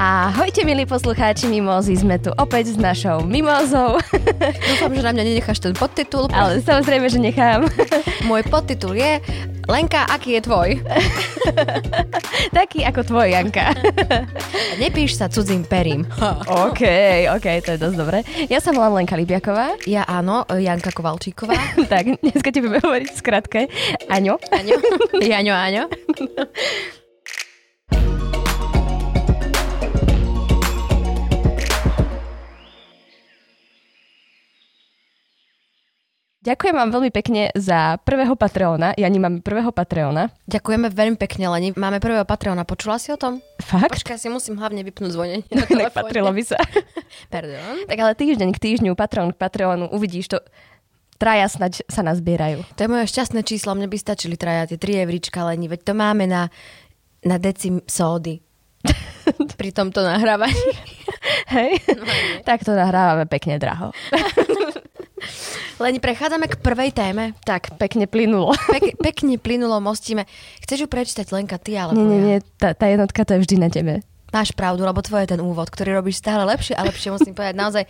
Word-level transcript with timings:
Ahojte 0.00 0.64
milí 0.64 0.88
poslucháči 0.88 1.44
Mimozy, 1.44 1.92
sme 1.92 2.16
tu 2.16 2.32
opäť 2.40 2.72
s 2.72 2.80
našou 2.80 3.20
Mimozou. 3.20 4.00
Dúfam, 4.72 4.96
že 4.96 5.04
na 5.04 5.12
mňa 5.12 5.24
nenecháš 5.28 5.60
ten 5.60 5.76
podtitul. 5.76 6.24
Ale 6.32 6.64
samozrejme, 6.64 7.04
že 7.12 7.20
nechám. 7.20 7.68
Môj 8.28 8.40
podtitul 8.48 8.96
je 8.96 9.20
Lenka, 9.68 10.08
aký 10.08 10.40
je 10.40 10.48
tvoj? 10.48 10.80
Taký 12.56 12.80
ako 12.88 13.12
tvoj, 13.12 13.28
Janka. 13.28 13.76
Nepíš 14.80 15.20
sa 15.20 15.28
cudzím 15.28 15.68
perím. 15.68 16.08
OK, 16.48 16.80
OK, 17.36 17.46
to 17.60 17.76
je 17.76 17.78
dosť 17.84 17.96
dobré. 18.00 18.24
Ja 18.48 18.64
sa 18.64 18.72
volám 18.72 19.04
Lenka 19.04 19.20
Libiaková. 19.20 19.76
Ja 19.84 20.08
áno, 20.08 20.48
Janka 20.48 20.96
Kovalčíková. 20.96 21.76
tak, 21.92 22.16
dneska 22.24 22.48
ti 22.48 22.64
budeme 22.64 22.80
hovoriť 22.80 23.08
v 23.12 23.20
skratke. 23.20 23.60
Aňo. 24.08 24.40
Aňo. 24.48 24.80
Jaňo, 25.20 25.52
Aňo. 25.52 25.84
Ďakujem 36.40 36.72
vám 36.72 36.88
veľmi 36.88 37.12
pekne 37.12 37.52
za 37.52 38.00
prvého 38.00 38.32
Patreona. 38.32 38.96
Ja 38.96 39.12
máme 39.12 39.44
prvého 39.44 39.76
Patreona. 39.76 40.32
Ďakujeme 40.48 40.88
veľmi 40.88 41.20
pekne, 41.20 41.52
Leni. 41.52 41.76
Máme 41.76 42.00
prvého 42.00 42.24
Patreona. 42.24 42.64
Počula 42.64 42.96
si 42.96 43.12
o 43.12 43.20
tom? 43.20 43.44
Fakt? 43.60 43.92
Počkaj, 43.92 44.16
si 44.16 44.32
musím 44.32 44.56
hlavne 44.56 44.80
vypnúť 44.80 45.12
zvonenie 45.12 45.44
na 45.52 45.68
Nepatrilo 45.68 46.32
by 46.32 46.40
sa. 46.40 46.56
Pardon. 47.34 47.84
Tak 47.84 47.92
ale 48.00 48.16
týždeň 48.16 48.56
k 48.56 48.62
týždňu, 48.72 48.96
Patreon 48.96 49.36
k 49.36 49.40
Patreonu, 49.40 49.92
uvidíš 49.92 50.32
to. 50.32 50.40
Traja 51.20 51.44
snať 51.44 51.84
sa 51.92 52.00
nazbierajú. 52.00 52.64
To 52.72 52.80
je 52.80 52.88
moje 52.88 53.12
šťastné 53.12 53.44
číslo, 53.44 53.76
mne 53.76 53.92
by 53.92 54.00
stačili 54.00 54.40
traja 54.40 54.64
tie 54.64 54.80
3 54.80 55.04
evrička, 55.04 55.44
Leni, 55.44 55.68
veď 55.68 55.84
to 55.84 55.92
máme 55.92 56.24
na, 56.24 56.48
na 57.20 57.36
decim 57.36 57.84
sódy. 57.84 58.40
Pri 59.60 59.76
tomto 59.76 60.00
nahrávaní. 60.00 60.72
Hej? 61.52 61.84
No, 61.84 62.08
tak 62.48 62.64
to 62.64 62.72
nahrávame 62.72 63.28
pekne 63.28 63.60
draho. 63.60 63.92
Len 65.82 65.96
prechádzame 66.00 66.46
k 66.50 66.60
prvej 66.60 66.90
téme. 66.92 67.32
Tak, 67.44 67.76
pekne 67.80 68.04
plynulo. 68.04 68.52
Pek, 68.68 68.96
pekne 69.00 69.36
plynulo, 69.40 69.80
mostíme. 69.80 70.28
Chceš 70.64 70.84
ju 70.84 70.88
prečítať 70.88 71.26
Lenka 71.32 71.56
ty, 71.56 71.76
alebo 71.76 71.96
Nie, 71.96 72.06
nie, 72.06 72.20
nie, 72.20 72.38
tá, 72.60 72.76
tá 72.76 72.88
jednotka 72.88 73.24
to 73.24 73.36
je 73.36 73.42
vždy 73.44 73.56
na 73.60 73.68
tebe. 73.72 74.04
Máš 74.30 74.54
pravdu, 74.54 74.86
lebo 74.86 75.02
tvoje 75.02 75.26
je 75.26 75.32
ten 75.34 75.42
úvod, 75.42 75.66
ktorý 75.66 75.98
robíš 75.98 76.22
stále 76.22 76.46
lepšie 76.46 76.78
a 76.78 76.86
lepšie, 76.86 77.10
musím 77.10 77.34
povedať. 77.34 77.58
Naozaj 77.58 77.84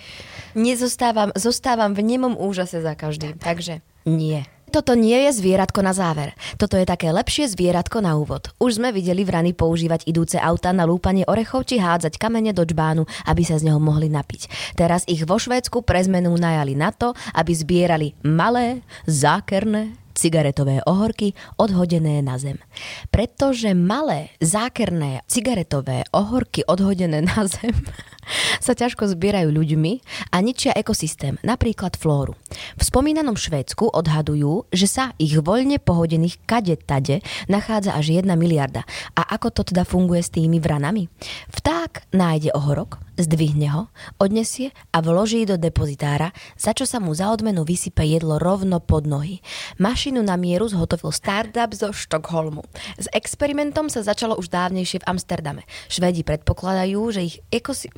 nezostávam, 0.57 1.29
zostávam 1.37 1.93
v 1.93 2.01
nemom 2.01 2.33
úžase 2.33 2.81
za 2.81 2.97
každým. 2.97 3.37
Takže 3.37 3.85
nie. 4.09 4.49
Toto 4.71 4.95
nie 4.95 5.27
je 5.27 5.43
zvieratko 5.43 5.83
na 5.83 5.91
záver. 5.91 6.33
Toto 6.55 6.79
je 6.79 6.87
také 6.87 7.11
lepšie 7.11 7.51
zvieratko 7.51 7.99
na 7.99 8.15
úvod. 8.15 8.55
Už 8.63 8.79
sme 8.79 8.95
videli 8.95 9.27
vrany 9.27 9.51
používať 9.51 10.07
idúce 10.07 10.39
auta 10.39 10.71
na 10.71 10.87
lúpanie 10.87 11.27
orechov 11.27 11.67
či 11.67 11.83
hádzať 11.83 12.15
kamene 12.17 12.55
do 12.55 12.63
čbánu, 12.63 13.03
aby 13.27 13.43
sa 13.43 13.59
z 13.59 13.67
neho 13.67 13.83
mohli 13.83 14.07
napiť. 14.07 14.47
Teraz 14.79 15.03
ich 15.11 15.27
vo 15.27 15.43
Švédsku 15.43 15.83
pre 15.83 15.99
zmenu 16.07 16.31
najali 16.39 16.79
na 16.79 16.95
to, 16.95 17.19
aby 17.35 17.51
zbierali 17.51 18.15
malé, 18.23 18.87
zákerné, 19.11 19.99
cigaretové 20.15 20.85
ohorky 20.85 21.33
odhodené 21.57 22.21
na 22.21 22.37
zem. 22.37 22.61
Pretože 23.09 23.73
malé, 23.73 24.37
zákerné 24.39 25.25
cigaretové 25.25 26.05
ohorky 26.13 26.61
odhodené 26.69 27.25
na 27.25 27.49
zem 27.49 27.73
sa 28.61 28.77
ťažko 28.77 29.11
zbierajú 29.11 29.51
ľuďmi 29.51 29.93
a 30.31 30.37
ničia 30.45 30.77
ekosystém, 30.77 31.41
napríklad 31.43 31.97
flóru. 31.97 32.37
V 32.79 32.83
spomínanom 32.83 33.35
Švédsku 33.39 33.91
odhadujú, 33.91 34.69
že 34.71 34.87
sa 34.87 35.05
ich 35.17 35.35
voľne 35.39 35.81
pohodených 35.81 36.43
kade 36.45 36.77
tade 36.79 37.25
nachádza 37.47 37.97
až 37.97 38.21
1 38.21 38.29
miliarda. 38.37 38.85
A 39.17 39.23
ako 39.37 39.51
to 39.51 39.63
teda 39.73 39.83
funguje 39.87 40.23
s 40.23 40.31
tými 40.31 40.63
vranami? 40.63 41.09
Vták 41.51 42.13
nájde 42.15 42.53
ohorok, 42.55 43.01
zdvihne 43.21 43.69
ho, 43.73 43.83
odnesie 44.17 44.73
a 44.91 45.05
vloží 45.05 45.45
do 45.45 45.61
depozitára, 45.61 46.33
za 46.57 46.73
čo 46.73 46.89
sa 46.89 46.99
mu 46.99 47.13
za 47.13 47.29
odmenu 47.31 47.63
vysype 47.63 48.03
jedlo 48.05 48.41
rovno 48.41 48.81
pod 48.81 49.05
nohy. 49.05 49.45
Mašinu 49.77 50.25
na 50.25 50.41
mieru 50.41 50.67
zhotovil 50.69 51.13
startup 51.13 51.71
zo 51.77 51.93
Štokholmu. 51.93 52.65
S 52.97 53.07
experimentom 53.13 53.93
sa 53.93 54.05
začalo 54.05 54.37
už 54.41 54.49
dávnejšie 54.49 55.05
v 55.05 55.09
Amsterdame. 55.09 55.63
Švédi 55.93 56.25
predpokladajú, 56.25 57.01
že 57.13 57.21
ich 57.27 57.37
ekosy... 57.53 57.93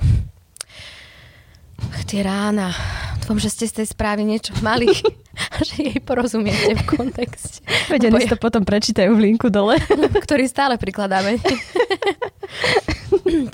Ach, 1.90 2.04
tie 2.06 2.22
rána. 2.22 2.70
Dúfam, 3.22 3.38
že 3.38 3.54
ste 3.54 3.70
z 3.70 3.74
tej 3.82 3.86
správy 3.94 4.26
niečo 4.26 4.50
mali 4.66 4.90
a 5.54 5.62
že 5.62 5.78
jej 5.78 6.00
porozumiete 6.02 6.74
v 6.74 6.82
kontexte. 6.86 7.62
Veď 7.86 8.10
oni 8.10 8.26
to 8.26 8.38
potom 8.38 8.66
prečítajú 8.66 9.14
v 9.14 9.30
linku 9.30 9.46
dole. 9.46 9.78
Ktorý 10.26 10.50
stále 10.50 10.74
prikladáme. 10.74 11.38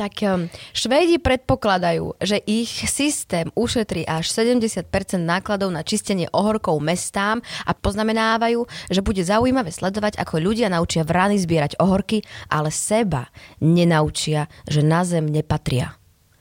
tak 0.01 0.15
um, 0.25 0.49
Švédi 0.73 1.21
predpokladajú, 1.21 2.17
že 2.23 2.41
ich 2.49 2.71
systém 2.89 3.53
ušetrí 3.53 4.09
až 4.09 4.33
70% 4.33 4.89
nákladov 5.21 5.69
na 5.69 5.85
čistenie 5.85 6.33
ohorkov 6.33 6.81
mestám 6.81 7.45
a 7.69 7.77
poznamenávajú, 7.77 8.65
že 8.89 9.05
bude 9.05 9.21
zaujímavé 9.21 9.69
sledovať, 9.69 10.17
ako 10.17 10.41
ľudia 10.41 10.73
naučia 10.73 11.05
vrany 11.05 11.37
zbierať 11.37 11.77
ohorky, 11.77 12.25
ale 12.49 12.73
seba 12.73 13.29
nenaučia, 13.61 14.49
že 14.65 14.81
na 14.81 15.05
zem 15.05 15.29
nepatria. 15.29 15.98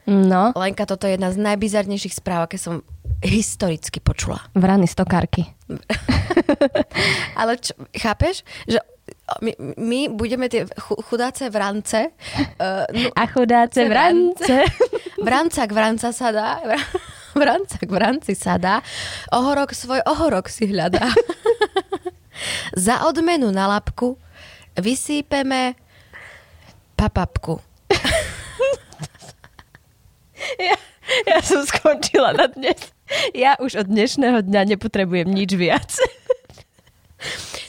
No. 0.07 0.55
Lenka, 0.55 0.87
toto 0.87 1.03
je 1.03 1.19
jedna 1.19 1.35
z 1.35 1.37
najbizarnejších 1.43 2.15
správ, 2.15 2.47
aké 2.47 2.55
som 2.55 2.79
historicky 3.19 3.99
počula. 3.99 4.39
Vrany 4.55 4.87
stokárky. 4.87 5.43
ale 7.39 7.59
čo, 7.59 7.75
chápeš, 7.91 8.47
že 8.63 8.79
my, 9.43 9.51
my 9.75 9.99
budeme 10.07 10.47
tie 10.47 10.63
chudáce 11.11 11.51
vrance. 11.51 12.15
Uh, 12.55 12.87
no, 12.95 13.11
a 13.11 13.23
chudáce 13.27 13.83
vrance. 13.91 14.63
Vrancak 15.27 15.69
vranca 15.75 16.15
sa 16.15 16.31
dá. 16.31 16.63
Vrancak 17.35 17.89
vranci 17.91 18.31
sa 18.31 18.55
dá. 18.55 18.79
Ohorok 19.35 19.75
svoj 19.75 19.99
ohorok 20.07 20.47
si 20.47 20.71
hľadá. 20.71 21.11
Za 22.77 23.03
odmenu 23.09 23.49
na 23.51 23.67
lapku 23.67 24.15
vysýpeme 24.77 25.73
papapku. 26.95 27.59
Ja, 30.55 30.75
ja 31.27 31.37
som 31.43 31.63
skončila 31.63 32.33
na 32.33 32.47
dnes. 32.47 32.79
Ja 33.31 33.55
už 33.59 33.83
od 33.83 33.87
dnešného 33.87 34.43
dňa 34.43 34.75
nepotrebujem 34.75 35.31
nič 35.31 35.55
viac. 35.55 35.95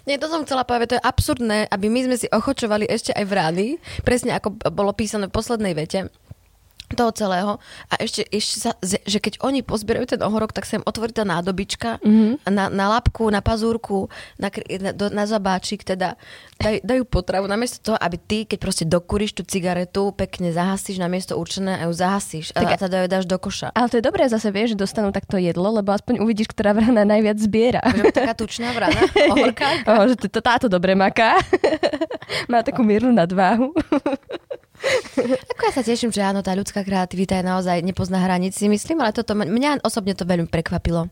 Nie, 0.04 0.20
to 0.20 0.28
som 0.28 0.44
chcela 0.44 0.64
povedať, 0.64 0.96
to 0.96 0.98
je 1.00 1.08
absurdné, 1.08 1.58
aby 1.68 1.86
my 1.92 2.00
sme 2.08 2.16
si 2.16 2.26
ochočovali 2.28 2.88
ešte 2.88 3.12
aj 3.12 3.24
vrany, 3.28 3.76
presne 4.04 4.36
ako 4.36 4.56
bolo 4.72 4.92
písané 4.96 5.28
v 5.28 5.36
poslednej 5.36 5.72
vete 5.76 6.08
toho 6.96 7.12
celého. 7.12 7.60
A 7.90 7.94
ešte, 8.00 8.24
ešte 8.30 8.56
sa, 8.62 8.70
že 8.82 9.18
keď 9.18 9.42
oni 9.44 9.60
pozbierajú 9.66 10.16
ten 10.16 10.20
ohorok, 10.22 10.56
tak 10.56 10.64
sa 10.64 10.80
im 10.80 10.86
otvorí 10.86 11.12
tá 11.12 11.26
nádobička 11.26 12.00
mm-hmm. 12.00 12.48
na, 12.48 12.70
na 12.72 12.86
lapku, 12.96 13.28
na 13.28 13.44
pazúrku, 13.44 14.08
na, 14.40 14.48
na, 14.80 14.90
na 14.94 15.24
zabáčik, 15.28 15.84
teda 15.84 16.16
daj, 16.56 16.80
dajú 16.86 17.02
potravu. 17.04 17.50
Namiesto 17.50 17.92
toho, 17.92 17.98
aby 17.98 18.16
ty, 18.16 18.38
keď 18.44 18.58
proste 18.60 18.84
dokúriš 18.88 19.36
tú 19.36 19.42
cigaretu, 19.44 20.14
pekne 20.14 20.52
zahasíš 20.54 21.02
na 21.02 21.10
miesto 21.10 21.36
určené 21.36 21.80
a 21.80 21.88
ju 21.88 21.94
zahasíš. 21.94 22.52
Tak, 22.52 22.66
a 22.68 22.76
teda 22.76 23.04
ju 23.04 23.08
dáš 23.08 23.24
do 23.24 23.36
koša. 23.36 23.72
Ale 23.72 23.88
to 23.88 23.98
je 23.98 24.04
dobré 24.04 24.26
zase, 24.28 24.48
vieš, 24.54 24.74
že 24.74 24.84
dostanú 24.84 25.10
takto 25.10 25.40
jedlo, 25.40 25.70
lebo 25.70 25.94
aspoň 25.94 26.20
uvidíš, 26.22 26.50
ktorá 26.52 26.76
vrana 26.76 27.06
najviac 27.06 27.38
zbiera. 27.40 27.80
Že 27.84 28.12
taká 28.12 28.34
tučná 28.36 28.74
vrana, 28.76 29.00
ohorka. 29.32 29.66
oh, 29.88 30.04
že 30.10 30.16
to, 30.18 30.40
táto 30.42 30.66
dobre 30.68 30.92
maká. 30.92 31.40
Má 32.52 32.60
takú 32.60 32.84
miernu 32.84 33.14
nadváhu. 33.14 33.72
Ako 35.54 35.62
ja 35.66 35.72
sa 35.74 35.82
teším, 35.82 36.14
že 36.14 36.22
áno, 36.22 36.40
tá 36.40 36.54
ľudská 36.54 36.86
kreativita 36.86 37.38
je 37.38 37.44
naozaj 37.44 37.82
nepozná 37.82 38.22
hranici, 38.22 38.70
myslím, 38.70 39.02
ale 39.02 39.10
toto, 39.10 39.34
mňa 39.34 39.82
osobne 39.82 40.14
to 40.14 40.22
veľmi 40.22 40.46
prekvapilo. 40.46 41.10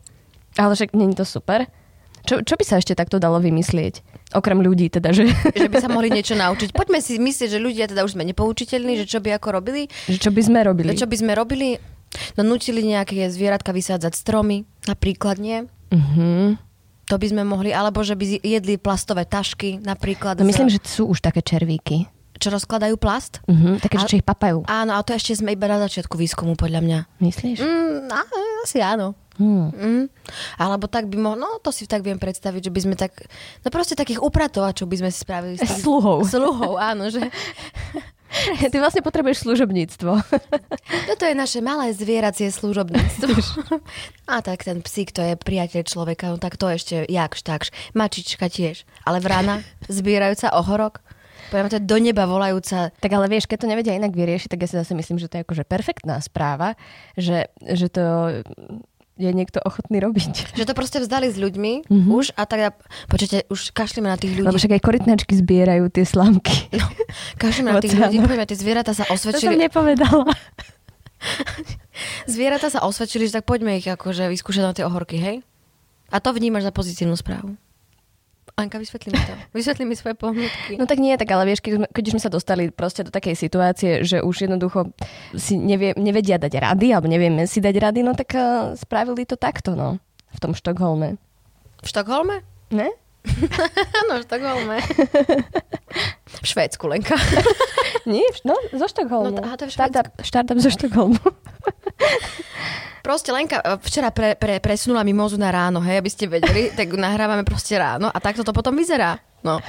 Ale 0.55 0.71
však 0.73 0.95
není 0.95 1.13
to 1.13 1.27
super? 1.27 1.67
Čo, 2.27 2.43
čo 2.43 2.59
by 2.59 2.63
sa 2.67 2.75
ešte 2.79 2.91
takto 2.91 3.23
dalo 3.23 3.39
vymyslieť? 3.39 4.03
Okrem 4.35 4.59
ľudí 4.59 4.91
teda, 4.91 5.15
že... 5.15 5.31
Že 5.55 5.71
by 5.71 5.77
sa 5.79 5.87
mohli 5.87 6.11
niečo 6.11 6.35
naučiť. 6.35 6.75
Poďme 6.75 6.99
si 6.99 7.15
myslieť, 7.15 7.55
že 7.55 7.59
ľudia 7.63 7.87
teda 7.87 8.03
už 8.03 8.19
sme 8.19 8.27
nepoučiteľní, 8.27 8.99
že 8.99 9.05
čo 9.07 9.23
by 9.23 9.39
ako 9.39 9.47
robili. 9.55 9.87
Že 10.11 10.19
čo 10.27 10.31
by 10.35 10.41
sme 10.43 10.59
robili. 10.67 10.91
Čo 10.91 11.07
by 11.07 11.15
sme 11.15 11.31
robili? 11.39 11.79
No 12.35 12.43
nutili 12.43 12.83
nejaké 12.83 13.31
zvieratka 13.31 13.71
vysádzať 13.71 14.11
stromy, 14.11 14.67
napríklad 14.87 15.39
nie. 15.39 15.71
Uh-huh. 15.87 16.59
To 17.07 17.15
by 17.15 17.27
sme 17.31 17.47
mohli, 17.47 17.71
alebo 17.71 18.03
že 18.03 18.19
by 18.19 18.43
jedli 18.43 18.75
plastové 18.75 19.23
tašky 19.23 19.79
napríklad. 19.79 20.35
No 20.35 20.47
myslím, 20.47 20.67
že 20.67 20.83
sú 20.83 21.07
už 21.07 21.23
také 21.23 21.39
červíky 21.39 22.11
čo 22.37 22.53
rozkladajú 22.53 22.95
plast. 22.97 23.41
Uh-huh, 23.45 23.77
také, 23.81 23.97
čo 24.01 24.17
ich 24.17 24.25
papajú. 24.25 24.65
Áno, 24.65 24.97
a 24.97 25.01
to 25.01 25.13
ešte 25.13 25.37
sme 25.37 25.53
iba 25.53 25.65
na 25.69 25.81
začiatku 25.81 26.17
výskumu, 26.17 26.57
podľa 26.57 26.81
mňa. 26.81 26.99
Myslíš? 27.21 27.57
Mm, 27.61 28.09
asi 28.65 28.79
áno. 28.81 29.17
Hmm. 29.37 29.69
Mm. 29.69 30.05
Alebo 30.57 30.89
tak 30.89 31.05
by 31.13 31.17
mohlo, 31.21 31.37
no 31.37 31.49
to 31.61 31.69
si 31.69 31.85
tak 31.85 32.01
viem 32.01 32.17
predstaviť, 32.17 32.61
že 32.69 32.73
by 32.73 32.79
sme 32.81 32.95
tak, 32.97 33.13
no 33.61 33.69
proste 33.69 33.93
takých 33.93 34.17
upratovačov 34.17 34.89
by 34.89 34.97
sme 34.97 35.09
si 35.13 35.21
spravili. 35.21 35.55
S 35.55 35.61
tých, 35.61 35.85
sluhou. 35.85 36.25
Sluhou, 36.33 36.73
áno, 36.81 37.13
že... 37.13 37.21
Ty 38.73 38.75
vlastne 38.83 38.99
potrebuješ 38.99 39.47
služobníctvo. 39.47 40.11
Toto 41.09 41.23
je 41.23 41.35
naše 41.37 41.63
malé 41.63 41.95
zvieracie 41.95 42.51
služobníctvo. 42.51 43.31
A 44.27 44.43
tak 44.43 44.67
ten 44.67 44.83
psík, 44.83 45.15
to 45.15 45.23
je 45.23 45.39
priateľ 45.39 45.87
človeka, 45.87 46.35
no 46.35 46.37
tak 46.37 46.59
to 46.59 46.67
ešte 46.67 47.07
jakž 47.07 47.39
takž. 47.39 47.71
Mačička 47.95 48.51
tiež. 48.51 48.83
Ale 49.07 49.23
vrana, 49.23 49.63
zbierajúca 49.87 50.51
ohorok, 50.59 50.99
Poviem, 51.47 51.71
to 51.71 51.77
je 51.79 51.87
do 51.87 51.97
neba 51.97 52.27
volajúca. 52.27 52.91
Tak 52.91 53.11
ale 53.11 53.31
vieš, 53.31 53.47
keď 53.47 53.57
to 53.63 53.71
nevedia 53.71 53.93
inak 53.95 54.11
vyriešiť, 54.11 54.49
tak 54.51 54.63
ja 54.63 54.67
si 54.67 54.75
zase 54.75 54.93
myslím, 54.93 55.17
že 55.17 55.31
to 55.31 55.39
je 55.39 55.43
akože 55.47 55.63
perfektná 55.63 56.19
správa, 56.19 56.75
že, 57.15 57.51
že 57.63 57.87
to 57.87 58.03
je 59.17 59.31
niekto 59.33 59.57
ochotný 59.65 59.97
robiť. 59.97 60.53
Že 60.53 60.65
to 60.69 60.73
proste 60.77 60.97
vzdali 61.01 61.33
s 61.33 61.37
ľuďmi 61.41 61.89
mm-hmm. 61.89 62.11
už 62.13 62.37
a 62.37 62.45
tak, 62.45 62.77
počujete, 63.09 63.49
už 63.49 63.73
kašlíme 63.73 64.05
na 64.05 64.15
tých 64.15 64.37
ľudí. 64.37 64.47
Lebo 64.47 64.61
však 64.61 64.77
aj 64.77 64.81
korytnačky 64.85 65.33
zbierajú 65.33 65.89
tie 65.89 66.05
slamky. 66.05 66.69
No, 66.77 66.85
kašlíme 67.41 67.73
na 67.73 67.81
tých 67.81 67.97
ľudí, 67.97 68.21
poďme, 68.21 68.45
tie 68.45 68.57
zvieratá 68.57 68.93
sa 68.93 69.09
osvedčili. 69.09 69.57
To 69.57 69.57
som 69.57 69.63
nepovedala. 69.65 70.25
zvieratá 72.33 72.69
sa 72.69 72.85
osvedčili, 72.85 73.25
že 73.25 73.41
tak 73.41 73.49
poďme 73.49 73.81
ich 73.81 73.89
akože 73.89 74.29
vyskúšať 74.29 74.63
na 74.63 74.73
tie 74.77 74.85
ohorky, 74.85 75.17
hej? 75.17 75.41
A 76.13 76.21
to 76.23 76.31
vnímaš 76.31 76.69
za 76.69 76.71
pozitívnu 76.71 77.17
správu. 77.17 77.57
Anka, 78.57 78.81
vysvetli 78.81 79.13
mi 79.13 79.21
to. 79.21 79.33
Vysvetli 79.53 79.85
mi 79.85 79.93
svoje 79.93 80.17
pohľadky. 80.17 80.81
No 80.81 80.89
tak 80.89 80.97
nie, 80.97 81.13
tak 81.13 81.29
ale 81.29 81.45
vieš, 81.45 81.61
keď, 81.61 81.93
keď 81.93 82.05
sme 82.09 82.21
sa 82.25 82.33
dostali 82.33 82.73
proste 82.73 83.05
do 83.05 83.13
takej 83.13 83.37
situácie, 83.37 84.01
že 84.01 84.25
už 84.25 84.49
jednoducho 84.49 84.97
si 85.37 85.61
nevie, 85.61 85.93
nevedia 85.93 86.41
dať 86.41 86.57
rady, 86.57 86.89
alebo 86.89 87.05
nevieme 87.05 87.45
si 87.45 87.61
dať 87.61 87.75
rady, 87.77 88.01
no 88.01 88.17
tak 88.17 88.33
uh, 88.33 88.73
spravili 88.73 89.29
to 89.29 89.37
takto, 89.37 89.77
no. 89.77 90.01
V 90.33 90.39
tom 90.41 90.57
Štokholme. 90.57 91.21
V 91.85 91.85
Štokholme? 91.85 92.41
Ne? 92.73 92.89
Áno, 94.05 94.13
v 94.19 94.23
Štokholme. 94.25 94.77
v 96.27 96.45
Švédsku, 96.45 96.83
Lenka. 96.87 97.15
nie, 98.11 98.25
no, 98.47 98.55
zo 98.73 98.87
Štokholmu. 98.87 99.37
No, 99.37 99.45
aha, 99.45 99.55
to 99.59 99.67
je 99.67 99.73
Startup, 99.73 100.07
startup 100.23 100.57
zo 100.59 100.71
Štokholmu. 100.71 101.19
Proste 103.07 103.31
Lenka 103.31 103.63
e, 103.63 103.79
včera 103.87 104.11
pre, 104.11 104.35
pre, 104.35 104.59
presunula 104.59 104.99
mi 105.07 105.15
mozu 105.15 105.39
na 105.39 105.47
ráno, 105.47 105.79
hej, 105.79 106.03
aby 106.03 106.11
ste 106.11 106.27
vedeli, 106.27 106.75
tak 106.75 106.91
nahrávame 106.91 107.47
proste 107.47 107.79
ráno 107.79 108.11
a 108.11 108.17
takto 108.19 108.43
to 108.43 108.51
potom 108.51 108.75
vyzerá. 108.75 109.15
No. 109.47 109.63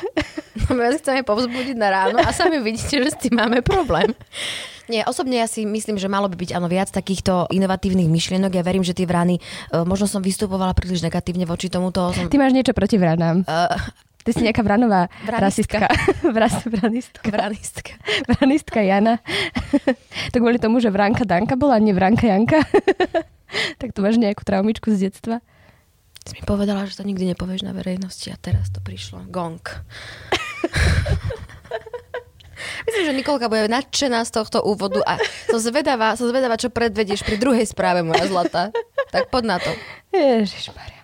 no 0.59 0.69
my 0.75 0.91
vás 0.91 0.99
chceme 0.99 1.23
povzbudiť 1.23 1.77
na 1.79 1.89
ráno 1.93 2.19
a 2.19 2.35
sami 2.35 2.59
vidíte, 2.59 2.99
že 2.99 3.15
s 3.15 3.21
tým 3.23 3.39
máme 3.39 3.63
problém. 3.63 4.11
Nie, 4.89 5.05
osobne 5.05 5.37
ja 5.37 5.47
si 5.47 5.69
myslím, 5.69 6.01
že 6.01 6.09
malo 6.09 6.33
by 6.33 6.37
byť 6.37 6.51
áno, 6.57 6.67
viac 6.67 6.89
takýchto 6.89 7.53
inovatívnych 7.53 8.09
myšlienok. 8.09 8.57
Ja 8.57 8.65
verím, 8.65 8.83
že 8.83 8.97
tie 8.97 9.05
vrany, 9.05 9.37
uh, 9.71 9.85
možno 9.85 10.09
som 10.09 10.25
vystupovala 10.25 10.73
príliš 10.73 11.05
negatívne 11.05 11.45
voči 11.45 11.69
tomuto. 11.69 12.09
Som... 12.17 12.33
Ty 12.33 12.37
máš 12.41 12.57
niečo 12.57 12.73
proti 12.73 12.97
vranám. 12.97 13.45
Uh, 13.45 13.69
Ty 14.25 14.37
si 14.37 14.45
nejaká 14.45 14.61
vranová 14.61 15.09
rasistka. 15.45 15.89
Vranistka. 16.37 17.29
Vranistka. 17.29 17.93
Vranistka 18.29 18.79
Jana. 18.85 19.25
to 20.33 20.37
kvôli 20.37 20.61
tomu, 20.61 20.85
že 20.85 20.93
Vranka 20.93 21.25
Danka 21.25 21.57
bola, 21.57 21.81
nie 21.81 21.97
Vranka 21.97 22.29
Janka. 22.29 22.61
tak 23.81 23.97
tu 23.97 24.05
máš 24.05 24.21
nejakú 24.21 24.45
traumičku 24.45 24.93
z 24.93 25.09
detstva? 25.09 25.41
Si 26.29 26.37
mi 26.37 26.45
povedala, 26.45 26.85
že 26.85 27.01
to 27.01 27.09
nikdy 27.09 27.33
nepovieš 27.33 27.65
na 27.65 27.73
verejnosti 27.73 28.29
a 28.29 28.37
teraz 28.37 28.69
to 28.69 28.85
prišlo. 28.85 29.25
Gong. 29.33 29.65
Myslím, 32.87 33.05
že 33.07 33.13
Nikolka 33.17 33.47
bude 33.49 33.71
nadšená 33.71 34.23
z 34.27 34.31
tohto 34.35 34.63
úvodu 34.63 35.01
a 35.07 35.17
som 35.49 35.59
zvedavá, 35.63 36.15
som 36.19 36.29
zvedavá, 36.29 36.61
čo 36.61 36.69
predvedieš 36.69 37.25
pri 37.25 37.39
druhej 37.39 37.67
správe, 37.67 38.05
moja 38.05 38.27
zlata. 38.29 38.75
Tak 39.09 39.33
pod 39.33 39.49
na 39.49 39.57
to. 39.57 39.73
Ježišmarja. 40.13 41.01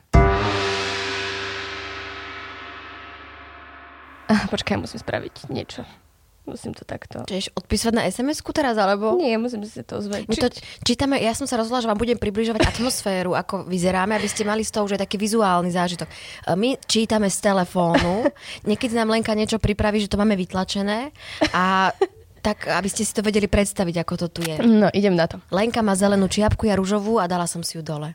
Počkaj, 4.24 4.76
musím 4.76 5.00
spraviť 5.00 5.48
niečo. 5.48 6.03
Musím 6.44 6.76
to 6.76 6.84
takto. 6.84 7.24
Čiže 7.24 7.56
odpísať 7.56 7.92
na 7.96 8.04
SMS-ku 8.04 8.52
teraz, 8.52 8.76
alebo? 8.76 9.16
Nie, 9.16 9.40
musím 9.40 9.64
si 9.64 9.80
to 9.80 9.96
ozvať. 9.96 10.28
My 10.28 10.36
to 10.36 10.52
čítame, 10.84 11.16
ja 11.16 11.32
som 11.32 11.48
sa 11.48 11.56
rozhodla, 11.56 11.80
že 11.80 11.88
vám 11.88 11.96
budem 11.96 12.20
približovať 12.20 12.68
atmosféru, 12.76 13.32
ako 13.32 13.64
vyzeráme, 13.64 14.12
aby 14.12 14.28
ste 14.28 14.44
mali 14.44 14.60
z 14.60 14.76
toho 14.76 14.84
už 14.84 15.00
aj 15.00 15.08
taký 15.08 15.16
vizuálny 15.16 15.72
zážitok. 15.72 16.04
E, 16.04 16.12
my 16.52 16.76
čítame 16.84 17.32
z 17.32 17.38
telefónu, 17.40 18.28
niekedy 18.68 18.92
nám 18.92 19.08
Lenka 19.08 19.32
niečo 19.32 19.56
pripraví, 19.56 20.04
že 20.04 20.12
to 20.12 20.20
máme 20.20 20.36
vytlačené 20.36 21.16
a 21.56 21.96
tak, 22.44 22.68
aby 22.68 22.88
ste 22.92 23.08
si 23.08 23.16
to 23.16 23.24
vedeli 23.24 23.48
predstaviť, 23.48 24.04
ako 24.04 24.14
to 24.20 24.26
tu 24.28 24.40
je. 24.44 24.60
No, 24.60 24.92
idem 24.92 25.16
na 25.16 25.24
to. 25.24 25.40
Lenka 25.48 25.80
má 25.80 25.96
zelenú 25.96 26.28
čiapku, 26.28 26.68
ja 26.68 26.76
rúžovú 26.76 27.16
a 27.16 27.24
dala 27.24 27.48
som 27.48 27.64
si 27.64 27.80
ju 27.80 27.82
dole. 27.82 28.12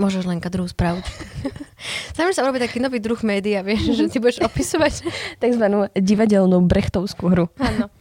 Môžeš 0.00 0.24
Lenka 0.24 0.48
druhú 0.48 0.64
správu. 0.64 1.04
Snažím 2.16 2.32
sa 2.36 2.44
urobiť 2.48 2.64
taký 2.64 2.78
nový 2.80 3.04
druh 3.04 3.20
média, 3.20 3.60
vieš, 3.60 3.92
že 3.92 4.08
ty 4.08 4.16
budeš 4.16 4.40
opisovať 4.40 5.04
takzvanú 5.44 5.92
divadelnú 5.92 6.56
brechtovskú 6.64 7.28
hru. 7.28 7.46
Áno. 7.60 7.92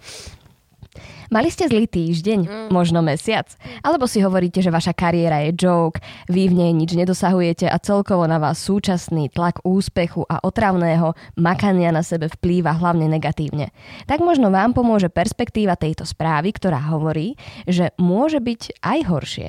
Mali 1.29 1.53
ste 1.53 1.69
zlý 1.69 1.85
týždeň, 1.85 2.39
mm. 2.41 2.67
možno 2.73 3.05
mesiac? 3.05 3.45
Alebo 3.85 4.09
si 4.09 4.17
hovoríte, 4.17 4.65
že 4.65 4.73
vaša 4.73 4.97
kariéra 4.97 5.45
je 5.45 5.61
joke, 5.61 6.01
vy 6.25 6.49
v 6.49 6.57
nej 6.57 6.71
nič 6.73 6.97
nedosahujete 6.97 7.69
a 7.69 7.77
celkovo 7.77 8.25
na 8.25 8.41
vás 8.41 8.57
súčasný 8.65 9.29
tlak 9.29 9.61
úspechu 9.61 10.25
a 10.25 10.41
otravného 10.41 11.13
makania 11.37 11.93
na 11.93 12.01
sebe 12.01 12.33
vplýva 12.33 12.73
hlavne 12.81 13.05
negatívne. 13.05 13.69
Tak 14.09 14.25
možno 14.25 14.49
vám 14.49 14.73
pomôže 14.73 15.13
perspektíva 15.13 15.77
tejto 15.77 16.01
správy, 16.01 16.49
ktorá 16.49 16.81
hovorí, 16.89 17.37
že 17.69 17.93
môže 18.01 18.41
byť 18.41 18.81
aj 18.81 18.99
horšie. 19.05 19.47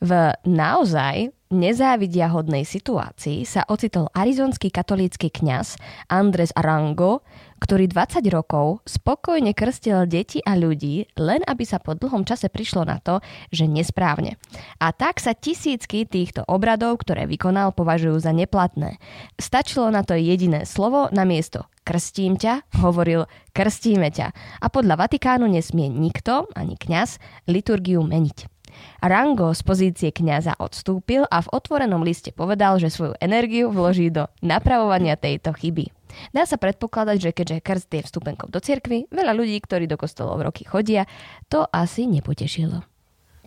V 0.00 0.32
naozaj 0.48 1.34
nezávidia 1.50 2.30
hodnej 2.30 2.62
situácii 2.62 3.42
sa 3.42 3.66
ocitol 3.66 4.06
arizonský 4.14 4.70
katolícky 4.70 5.34
kňaz 5.34 5.76
Andres 6.06 6.54
Arango, 6.54 7.26
ktorý 7.58 7.90
20 7.90 8.22
rokov 8.30 8.80
spokojne 8.86 9.52
krstil 9.52 10.06
deti 10.06 10.38
a 10.46 10.54
ľudí, 10.54 11.10
len 11.18 11.42
aby 11.44 11.66
sa 11.66 11.82
po 11.82 11.98
dlhom 11.98 12.22
čase 12.22 12.48
prišlo 12.48 12.86
na 12.86 13.02
to, 13.02 13.18
že 13.50 13.66
nesprávne. 13.66 14.38
A 14.78 14.94
tak 14.94 15.18
sa 15.18 15.34
tisícky 15.34 16.06
týchto 16.06 16.46
obradov, 16.46 17.02
ktoré 17.02 17.26
vykonal, 17.26 17.74
považujú 17.74 18.16
za 18.22 18.32
neplatné. 18.32 18.96
Stačilo 19.36 19.90
na 19.90 20.06
to 20.06 20.14
jediné 20.16 20.64
slovo 20.64 21.10
na 21.10 21.26
miesto 21.26 21.66
krstím 21.90 22.38
ťa, 22.38 22.78
hovoril 22.86 23.26
krstíme 23.50 24.14
ťa. 24.14 24.30
A 24.62 24.66
podľa 24.70 24.94
Vatikánu 24.94 25.50
nesmie 25.50 25.90
nikto, 25.90 26.46
ani 26.54 26.78
kňaz, 26.78 27.18
liturgiu 27.50 28.06
meniť. 28.06 28.59
Rango 29.02 29.52
z 29.56 29.62
pozície 29.64 30.08
kňaza 30.12 30.58
odstúpil 30.60 31.24
a 31.28 31.40
v 31.40 31.52
otvorenom 31.52 32.04
liste 32.04 32.30
povedal, 32.30 32.76
že 32.78 32.92
svoju 32.92 33.16
energiu 33.18 33.72
vloží 33.72 34.12
do 34.12 34.28
napravovania 34.44 35.16
tejto 35.16 35.56
chyby. 35.56 35.92
Dá 36.34 36.42
sa 36.44 36.58
predpokladať, 36.58 37.16
že 37.18 37.30
keďže 37.30 37.62
krst 37.62 37.90
je 37.94 38.02
vstupenkou 38.02 38.50
do 38.50 38.58
cirkvy, 38.58 39.06
veľa 39.14 39.32
ľudí, 39.34 39.56
ktorí 39.62 39.86
do 39.86 39.94
kostolov 39.94 40.42
roky 40.42 40.66
chodia, 40.66 41.06
to 41.46 41.64
asi 41.70 42.10
nepotešilo. 42.10 42.82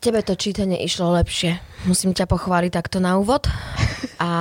Tebe 0.04 0.20
to 0.20 0.36
čítanie 0.36 0.84
išlo 0.84 1.16
lepšie. 1.16 1.64
Musím 1.88 2.12
ťa 2.12 2.28
pochváliť 2.28 2.72
takto 2.76 3.00
na 3.00 3.16
úvod. 3.16 3.48
A 4.20 4.32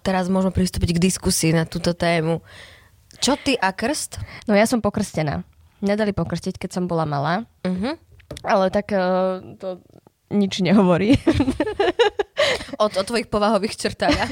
teraz 0.00 0.32
môžeme 0.32 0.48
pristúpiť 0.48 0.96
k 0.96 1.04
diskusii 1.12 1.52
na 1.52 1.68
túto 1.68 1.92
tému. 1.92 2.40
Čo 3.20 3.36
ty 3.36 3.52
a 3.60 3.68
krst? 3.68 4.16
No 4.48 4.56
ja 4.56 4.64
som 4.64 4.80
pokrstená. 4.80 5.44
Nedali 5.84 6.16
pokrstiť, 6.16 6.56
keď 6.56 6.70
som 6.72 6.84
bola 6.88 7.04
malá. 7.04 7.44
Uh-huh. 7.68 8.00
Ale 8.48 8.72
tak 8.72 8.96
uh, 8.96 9.44
to 9.60 9.84
nič 10.30 10.62
nehovorí. 10.62 11.18
o, 12.80 12.86
o 12.86 13.02
tvojich 13.04 13.26
povahových 13.28 13.76
črtách. 13.76 14.30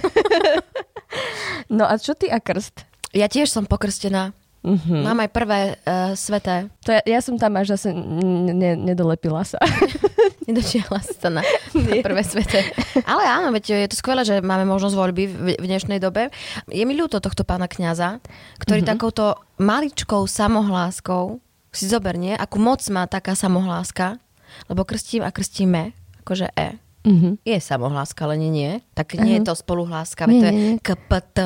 no 1.77 1.85
a 1.85 1.99
čo 1.99 2.15
ty 2.15 2.31
a 2.31 2.39
krst? 2.39 2.87
Ja 3.13 3.27
tiež 3.27 3.51
som 3.51 3.67
pokrstená. 3.67 4.33
Mm-hmm. 4.59 5.01
Mám 5.07 5.19
aj 5.23 5.31
prvé 5.31 5.61
uh, 5.87 6.13
sveté. 6.19 6.67
To 6.83 6.91
ja, 6.91 7.03
ja 7.07 7.21
som 7.23 7.39
tam 7.39 7.55
až 7.57 7.79
zase 7.79 7.95
ne, 7.95 8.75
nedolepila 8.75 9.47
sa. 9.47 9.63
Nedočiahla 10.49 10.99
sa 11.05 11.29
na, 11.31 11.43
na 11.77 11.95
prvé 12.03 12.23
sveté. 12.27 12.67
Ale 13.07 13.23
áno, 13.29 13.55
veď 13.55 13.87
je 13.87 13.89
to 13.95 14.01
skvelé, 14.01 14.27
že 14.27 14.43
máme 14.43 14.67
možnosť 14.67 14.97
voľby 14.99 15.25
v, 15.29 15.47
dnešnej 15.63 16.03
dobe. 16.03 16.35
Je 16.73 16.83
mi 16.83 16.99
ľúto 16.99 17.23
tohto 17.23 17.47
pána 17.47 17.71
kňaza, 17.71 18.19
ktorý 18.59 18.83
mm-hmm. 18.83 18.93
takouto 18.99 19.39
maličkou 19.63 20.27
samohláskou 20.27 21.39
si 21.71 21.87
zober, 21.87 22.19
nie? 22.19 22.35
Akú 22.35 22.59
moc 22.59 22.83
má 22.91 23.07
taká 23.07 23.39
samohláska, 23.39 24.19
lebo 24.67 24.83
krstím 24.83 25.23
a 25.23 25.31
krstíme, 25.31 25.95
akože 26.27 26.51
E. 26.59 26.83
Mm-hmm. 27.07 27.33
Je 27.47 27.57
samohláska, 27.63 28.27
ale 28.27 28.37
nie, 28.37 28.51
nie. 28.51 28.73
Tak 28.93 29.17
nie 29.17 29.23
uh-huh. 29.23 29.35
je 29.39 29.41
mhm. 29.41 29.49
to 29.49 29.55
spoluhláska, 29.55 30.27
nie, 30.27 30.43
to 30.43 30.45
je 30.45 30.53
nie. 30.53 30.71
KPT. 30.83 31.39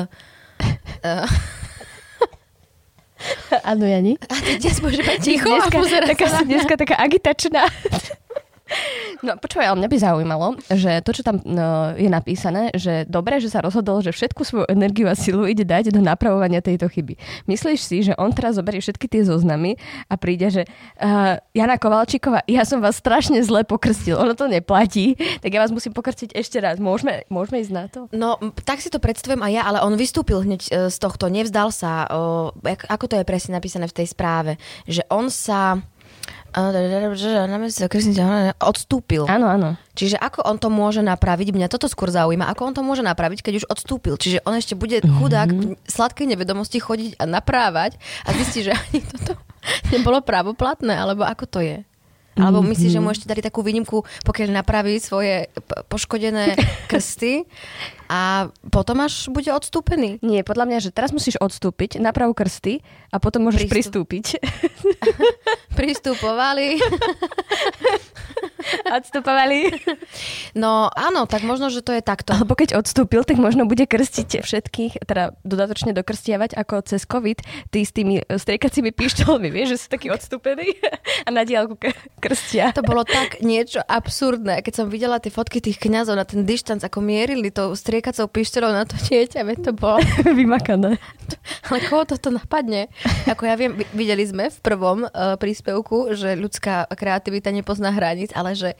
Áno, 3.63 3.85
Jani. 3.93 4.19
A 4.27 4.35
ty 4.43 4.59
dnes 4.59 4.81
môže 4.83 4.99
byť 4.99 5.17
ticho 5.23 5.47
dneska, 5.47 5.77
a 5.79 5.99
taká, 6.09 6.25
dneska 6.43 6.73
taká 6.75 6.95
agitačná. 6.99 7.63
No 9.23 9.39
počúvaj, 9.39 9.71
ale 9.71 9.79
mňa 9.79 9.89
by 9.89 9.97
zaujímalo, 10.03 10.47
že 10.67 10.99
to, 10.99 11.15
čo 11.15 11.23
tam 11.23 11.39
no, 11.47 11.95
je 11.95 12.11
napísané, 12.11 12.75
že 12.75 13.07
dobre, 13.07 13.39
že 13.39 13.47
sa 13.47 13.63
rozhodol, 13.63 14.03
že 14.03 14.11
všetku 14.11 14.43
svoju 14.43 14.65
energiu 14.67 15.07
a 15.07 15.15
silu 15.15 15.47
ide 15.47 15.63
dať 15.63 15.95
do 15.95 16.03
napravovania 16.03 16.59
tejto 16.59 16.91
chyby. 16.91 17.15
Myslíš 17.47 17.79
si, 17.79 17.97
že 18.03 18.19
on 18.19 18.35
teraz 18.35 18.59
zoberie 18.59 18.83
všetky 18.83 19.07
tie 19.07 19.23
zoznamy 19.23 19.79
a 20.11 20.19
príde, 20.19 20.51
že 20.51 20.63
uh, 20.99 21.39
Jana 21.55 21.79
Kovalčíková, 21.79 22.43
ja 22.51 22.67
som 22.67 22.83
vás 22.83 22.99
strašne 22.99 23.39
zle 23.47 23.63
pokrstil, 23.63 24.19
ono 24.19 24.35
to 24.35 24.51
neplatí, 24.51 25.15
tak 25.39 25.55
ja 25.55 25.63
vás 25.63 25.71
musím 25.71 25.95
pokrstiť 25.95 26.35
ešte 26.35 26.59
raz. 26.59 26.83
Môžeme, 26.83 27.23
môžeme 27.31 27.63
ísť 27.63 27.71
na 27.71 27.87
to? 27.87 28.11
No, 28.11 28.35
tak 28.67 28.83
si 28.83 28.91
to 28.91 28.99
predstavujem 28.99 29.39
aj 29.39 29.51
ja, 29.55 29.63
ale 29.63 29.79
on 29.87 29.95
vystúpil 29.95 30.43
hneď 30.43 30.61
e, 30.67 30.71
z 30.91 30.97
tohto, 30.99 31.31
nevzdal 31.31 31.71
sa. 31.71 32.11
O, 32.11 32.51
ako 32.91 33.05
to 33.07 33.15
je 33.15 33.23
presne 33.23 33.55
napísané 33.55 33.87
v 33.87 34.03
tej 34.03 34.11
správe, 34.11 34.59
že 34.83 35.07
on 35.07 35.31
sa 35.31 35.79
odstúpil. 38.61 39.25
Áno, 39.25 39.49
áno. 39.49 39.69
Čiže 39.97 40.21
ako 40.21 40.45
on 40.45 40.57
to 40.61 40.69
môže 40.69 41.01
napraviť? 41.01 41.53
Mňa 41.53 41.67
toto 41.69 41.89
skôr 41.89 42.13
zaujíma. 42.13 42.49
Ako 42.53 42.69
on 42.69 42.73
to 42.77 42.85
môže 42.85 43.01
napraviť, 43.01 43.41
keď 43.41 43.53
už 43.61 43.69
odstúpil? 43.69 44.17
Čiže 44.17 44.45
on 44.45 44.57
ešte 44.57 44.77
bude 44.77 45.01
chudák 45.01 45.49
mm-hmm. 45.49 45.89
sladkej 45.89 46.29
nevedomosti 46.29 46.77
chodiť 46.77 47.17
a 47.17 47.25
naprávať 47.25 47.97
a 48.25 48.29
zistí, 48.37 48.65
že 48.65 48.73
ani 48.77 49.01
toto 49.01 49.37
nebolo 49.93 50.21
právoplatné, 50.21 50.93
alebo 50.93 51.25
ako 51.25 51.45
to 51.49 51.59
je? 51.61 51.77
Alebo 52.33 52.65
myslíš, 52.65 52.97
že 52.97 53.01
môžete 53.01 53.29
dať 53.29 53.45
takú 53.45 53.61
výnimku, 53.61 54.01
pokiaľ 54.25 54.49
napraví 54.57 54.97
svoje 54.97 55.53
poškodené 55.89 56.57
krsty 56.91 57.45
a 58.09 58.49
potom 58.73 59.01
až 59.05 59.29
bude 59.29 59.49
odstúpený? 59.53 60.17
Nie, 60.25 60.41
podľa 60.41 60.65
mňa, 60.69 60.77
že 60.81 60.89
teraz 60.89 61.13
musíš 61.13 61.37
odstúpiť, 61.37 62.01
naprav 62.01 62.33
krsty 62.33 62.81
a 63.13 63.17
potom 63.21 63.45
môžeš 63.45 63.69
Prístup. 63.69 64.05
pristúpiť. 64.09 64.25
Pristupovali. 65.77 66.81
Odstupovali. 68.97 69.73
No 70.53 70.89
áno, 70.93 71.25
tak 71.25 71.43
možno, 71.43 71.69
že 71.69 71.83
to 71.83 71.95
je 71.95 72.03
takto. 72.03 72.35
Alebo 72.35 72.53
keď 72.53 72.77
odstúpil, 72.77 73.23
tak 73.23 73.39
možno 73.39 73.65
bude 73.65 73.85
krstiť 73.87 74.43
všetkých, 74.43 75.05
teda 75.05 75.35
dodatočne 75.41 75.95
dokrstiavať 75.95 76.55
ako 76.57 76.83
cez 76.85 77.03
COVID, 77.07 77.39
tí 77.69 77.79
s 77.83 77.91
tými 77.91 78.23
striekacími 78.25 78.91
pištolmi, 78.93 79.49
vieš, 79.49 79.75
že 79.75 79.77
sú 79.85 79.87
takí 79.91 80.07
odstúpení 80.09 80.77
a 81.27 81.29
na 81.29 81.43
diálku 81.47 81.79
krstia. 82.19 82.75
To 82.75 82.85
bolo 82.85 83.03
tak 83.07 83.41
niečo 83.41 83.81
absurdné. 83.83 84.63
Keď 84.63 84.73
som 84.73 84.87
videla 84.87 85.19
tie 85.19 85.33
fotky 85.33 85.59
tých 85.59 85.79
kňazov 85.79 86.15
na 86.19 86.25
ten 86.27 86.43
dištanc, 86.43 86.83
ako 86.83 87.03
mierili 87.03 87.49
tou 87.49 87.73
striekacou 87.73 88.29
pištoľou 88.29 88.71
na 88.71 88.83
to 88.87 88.95
dieťa, 88.97 89.41
veď 89.43 89.57
to 89.69 89.71
bolo... 89.75 89.99
Vymakané. 90.39 90.97
Ale 91.69 91.79
koho 91.87 92.03
toto 92.05 92.29
napadne? 92.29 92.89
Ako 93.27 93.47
ja 93.47 93.55
viem, 93.55 93.75
vi- 93.77 93.89
videli 93.93 94.23
sme 94.25 94.49
v 94.49 94.57
prvom 94.59 95.05
uh, 95.07 95.35
príspevku, 95.39 96.13
že 96.13 96.35
ľudská 96.37 96.89
kreativita 96.93 97.49
nepozná 97.53 97.93
ale 98.35 98.57
že 98.57 98.73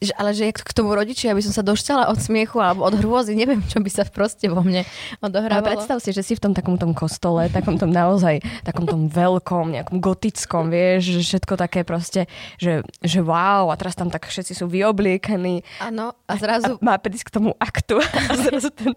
že, 0.00 0.12
ale 0.16 0.32
že 0.32 0.50
k 0.50 0.72
tomu 0.72 0.96
rodičia, 0.96 1.30
aby 1.30 1.44
som 1.44 1.52
sa 1.52 1.60
došťala 1.60 2.08
od 2.08 2.18
smiechu 2.18 2.56
alebo 2.58 2.82
od 2.82 2.96
hrôzy, 2.96 3.36
neviem, 3.36 3.60
čo 3.68 3.78
by 3.78 3.90
sa 3.92 4.02
proste 4.08 4.48
vo 4.48 4.64
mne 4.64 4.82
Ale 5.20 5.28
odohrávalo. 5.28 5.68
predstav 5.68 6.00
si, 6.00 6.10
že 6.10 6.24
si 6.24 6.34
v 6.34 6.42
tom 6.48 6.52
takom 6.56 6.80
tom 6.80 6.96
kostole, 6.96 7.46
takom 7.52 7.76
tom 7.76 7.92
naozaj, 7.92 8.40
takom 8.64 8.88
tom 8.88 9.06
veľkom, 9.06 9.70
nejakom 9.70 10.00
gotickom, 10.00 10.72
vieš, 10.72 11.20
že 11.20 11.36
všetko 11.36 11.54
také 11.60 11.80
proste, 11.84 12.26
že, 12.56 12.80
že 13.04 13.20
wow, 13.20 13.68
a 13.68 13.76
teraz 13.76 13.94
tam 13.94 14.08
tak 14.08 14.24
všetci 14.26 14.56
sú 14.56 14.66
vyobliekaní. 14.66 15.60
Áno, 15.78 16.16
a 16.26 16.32
A 16.32 16.40
zrazu 16.40 16.80
má 16.80 16.96
prísť 16.96 17.28
k 17.28 17.34
tomu 17.38 17.50
aktu 17.60 18.00
a 18.00 18.32
zrazu 18.48 18.72
ten 18.72 18.96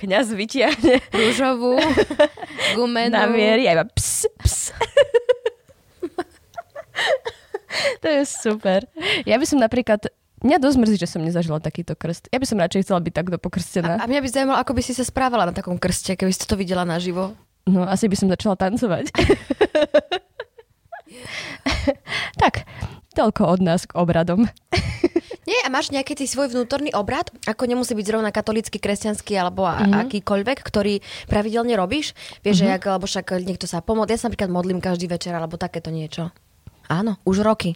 kniaz 0.00 0.32
vytiahne 0.32 1.04
rúžovú 1.12 1.76
gumenú. 2.74 3.14
na 3.14 3.28
miery 3.28 3.68
a 3.68 3.76
iba 3.76 3.86
ps, 3.86 4.26
ps. 4.40 4.72
to 8.02 8.08
je 8.08 8.22
super. 8.24 8.84
Ja 9.24 9.36
by 9.36 9.46
som 9.48 9.58
napríklad, 9.58 10.08
mňa 10.42 10.58
dosť 10.58 10.78
mrzí, 10.78 10.96
že 10.98 11.08
som 11.08 11.22
nezažila 11.22 11.58
takýto 11.58 11.94
krst. 11.94 12.28
Ja 12.30 12.38
by 12.42 12.46
som 12.46 12.60
radšej 12.60 12.82
chcela 12.86 13.00
byť 13.00 13.14
takto 13.14 13.36
pokrstená. 13.38 13.98
A 14.00 14.06
mňa 14.06 14.20
by 14.20 14.28
zaujímalo, 14.28 14.58
ako 14.60 14.72
by 14.76 14.82
si 14.82 14.92
sa 14.92 15.04
správala 15.06 15.48
na 15.48 15.54
takom 15.54 15.78
krste, 15.78 16.14
keby 16.14 16.32
si 16.34 16.44
to 16.44 16.58
videla 16.58 16.84
naživo. 16.84 17.32
No, 17.62 17.86
asi 17.86 18.10
by 18.10 18.16
som 18.18 18.26
začala 18.26 18.58
tancovať. 18.58 19.14
tak, 22.42 22.66
toľko 23.14 23.42
od 23.46 23.60
nás 23.62 23.86
k 23.86 23.94
obradom. 23.94 24.48
Nie, 25.42 25.58
a 25.66 25.74
máš 25.74 25.90
nejaký 25.90 26.14
ty 26.14 26.30
svoj 26.30 26.54
vnútorný 26.54 26.94
obrad? 26.94 27.26
Ako 27.50 27.66
nemusí 27.66 27.98
byť 27.98 28.06
zrovna 28.06 28.30
katolický, 28.30 28.78
kresťanský 28.78 29.34
alebo 29.34 29.66
Mhm. 29.66 29.74
mm-hmm. 29.74 30.00
akýkoľvek, 30.06 30.58
ktorý 30.62 31.02
pravidelne 31.26 31.74
robíš? 31.74 32.14
Vieš, 32.46 32.62
mm-hmm. 32.62 32.70
že 32.70 32.74
jak, 32.78 32.82
alebo 32.86 33.06
však 33.10 33.26
niekto 33.42 33.66
sa 33.66 33.82
pomodlí. 33.82 34.14
Ja 34.14 34.22
sa 34.22 34.26
napríklad 34.30 34.50
modlím 34.50 34.78
každý 34.78 35.10
večer 35.10 35.34
alebo 35.34 35.58
takéto 35.58 35.90
niečo. 35.90 36.30
Áno, 36.92 37.16
už 37.24 37.40
roky. 37.40 37.72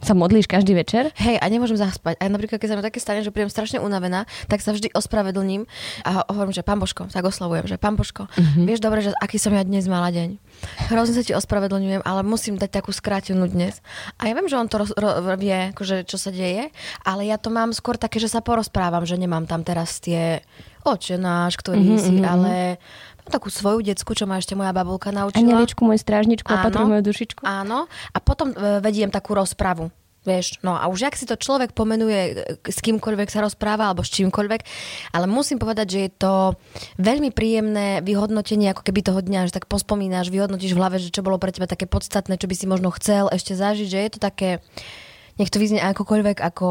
Sa 0.00 0.16
modlíš 0.16 0.48
každý 0.48 0.72
večer? 0.72 1.12
Hej, 1.18 1.36
a 1.36 1.46
nemôžem 1.52 1.76
zaspať. 1.76 2.16
A 2.22 2.32
napríklad, 2.32 2.56
keď 2.56 2.72
sa 2.72 2.76
mi 2.78 2.86
také 2.86 3.02
stane, 3.02 3.20
že 3.20 3.28
prídem 3.28 3.52
strašne 3.52 3.84
unavená, 3.84 4.24
tak 4.48 4.64
sa 4.64 4.72
vždy 4.72 4.96
ospravedlním 4.96 5.68
a 6.08 6.10
ho- 6.22 6.26
hovorím, 6.32 6.56
že 6.56 6.64
pán 6.64 6.80
Božko, 6.80 7.04
tak 7.12 7.20
oslavujem, 7.20 7.68
že 7.68 7.76
pán 7.76 8.00
Božko, 8.00 8.24
mm-hmm. 8.32 8.64
vieš 8.64 8.80
dobre, 8.80 9.04
že 9.04 9.12
aký 9.20 9.36
som 9.36 9.52
ja 9.52 9.60
dnes 9.60 9.84
mala 9.92 10.08
deň. 10.08 10.40
Hrozne 10.88 11.20
sa 11.20 11.26
ti 11.26 11.36
ospravedlňujem, 11.36 12.00
ale 12.00 12.24
musím 12.24 12.56
dať 12.56 12.80
takú 12.80 12.96
skrátenú 12.96 13.44
dnes. 13.44 13.84
A 14.16 14.30
ja 14.30 14.32
viem, 14.32 14.48
že 14.48 14.56
on 14.56 14.72
to 14.72 14.80
roz, 14.80 14.96
ro, 14.96 15.20
vie, 15.36 15.76
akože, 15.76 16.08
čo 16.08 16.16
sa 16.16 16.32
deje, 16.32 16.72
ale 17.04 17.28
ja 17.28 17.36
to 17.36 17.52
mám 17.52 17.76
skôr 17.76 18.00
také, 18.00 18.16
že 18.16 18.32
sa 18.32 18.40
porozprávam, 18.40 19.04
že 19.04 19.20
nemám 19.20 19.44
tam 19.44 19.60
teraz 19.68 20.00
tie 20.00 20.40
oče 20.84 21.16
náš, 21.16 21.60
ktorý 21.60 21.80
Mhm, 21.80 21.90
mm-hmm, 21.92 22.04
si, 22.04 22.12
mhm, 22.16 22.24
ale 22.24 22.54
mám 23.24 23.30
takú 23.30 23.48
svoju 23.52 23.84
decku, 23.84 24.12
čo 24.16 24.24
ma 24.24 24.40
ešte 24.40 24.56
moja 24.56 24.72
babulka 24.72 25.12
naučila. 25.12 25.40
Anieličku, 25.40 25.84
môj 25.84 26.00
strážničku, 26.00 26.48
Áno. 26.48 26.58
opatruj 26.60 26.86
moju 26.88 27.02
dušičku. 27.04 27.40
Áno, 27.44 27.86
a 27.88 28.18
potom 28.18 28.50
e, 28.52 28.80
vediem 28.80 29.12
takú 29.12 29.36
rozpravu. 29.36 29.92
Vieš, 30.20 30.60
no 30.60 30.76
a 30.76 30.84
už 30.92 31.08
ak 31.08 31.16
si 31.16 31.24
to 31.24 31.32
človek 31.32 31.72
pomenuje, 31.72 32.20
e, 32.20 32.32
s 32.68 32.84
kýmkoľvek 32.84 33.32
sa 33.32 33.40
rozpráva 33.40 33.88
alebo 33.88 34.04
s 34.04 34.12
čímkoľvek, 34.12 34.60
ale 35.16 35.24
musím 35.24 35.56
povedať, 35.56 35.86
že 35.88 36.00
je 36.04 36.10
to 36.12 36.32
veľmi 37.00 37.32
príjemné 37.32 38.04
vyhodnotenie 38.04 38.68
ako 38.68 38.84
keby 38.84 39.00
toho 39.00 39.24
dňa, 39.24 39.48
že 39.48 39.56
tak 39.56 39.64
pospomínaš, 39.64 40.28
vyhodnotíš 40.28 40.76
v 40.76 40.80
hlave, 40.80 41.00
že 41.00 41.08
čo 41.08 41.24
bolo 41.24 41.40
pre 41.40 41.56
teba 41.56 41.64
také 41.64 41.88
podstatné, 41.88 42.36
čo 42.36 42.44
by 42.44 42.54
si 42.56 42.68
možno 42.68 42.92
chcel 42.92 43.32
ešte 43.32 43.56
zažiť, 43.56 43.88
že 43.88 43.96
je 43.96 44.10
to 44.12 44.20
také, 44.20 44.60
nech 45.40 45.48
to 45.48 45.56
vyznie 45.56 45.80
akokoľvek, 45.80 46.36
ako, 46.44 46.68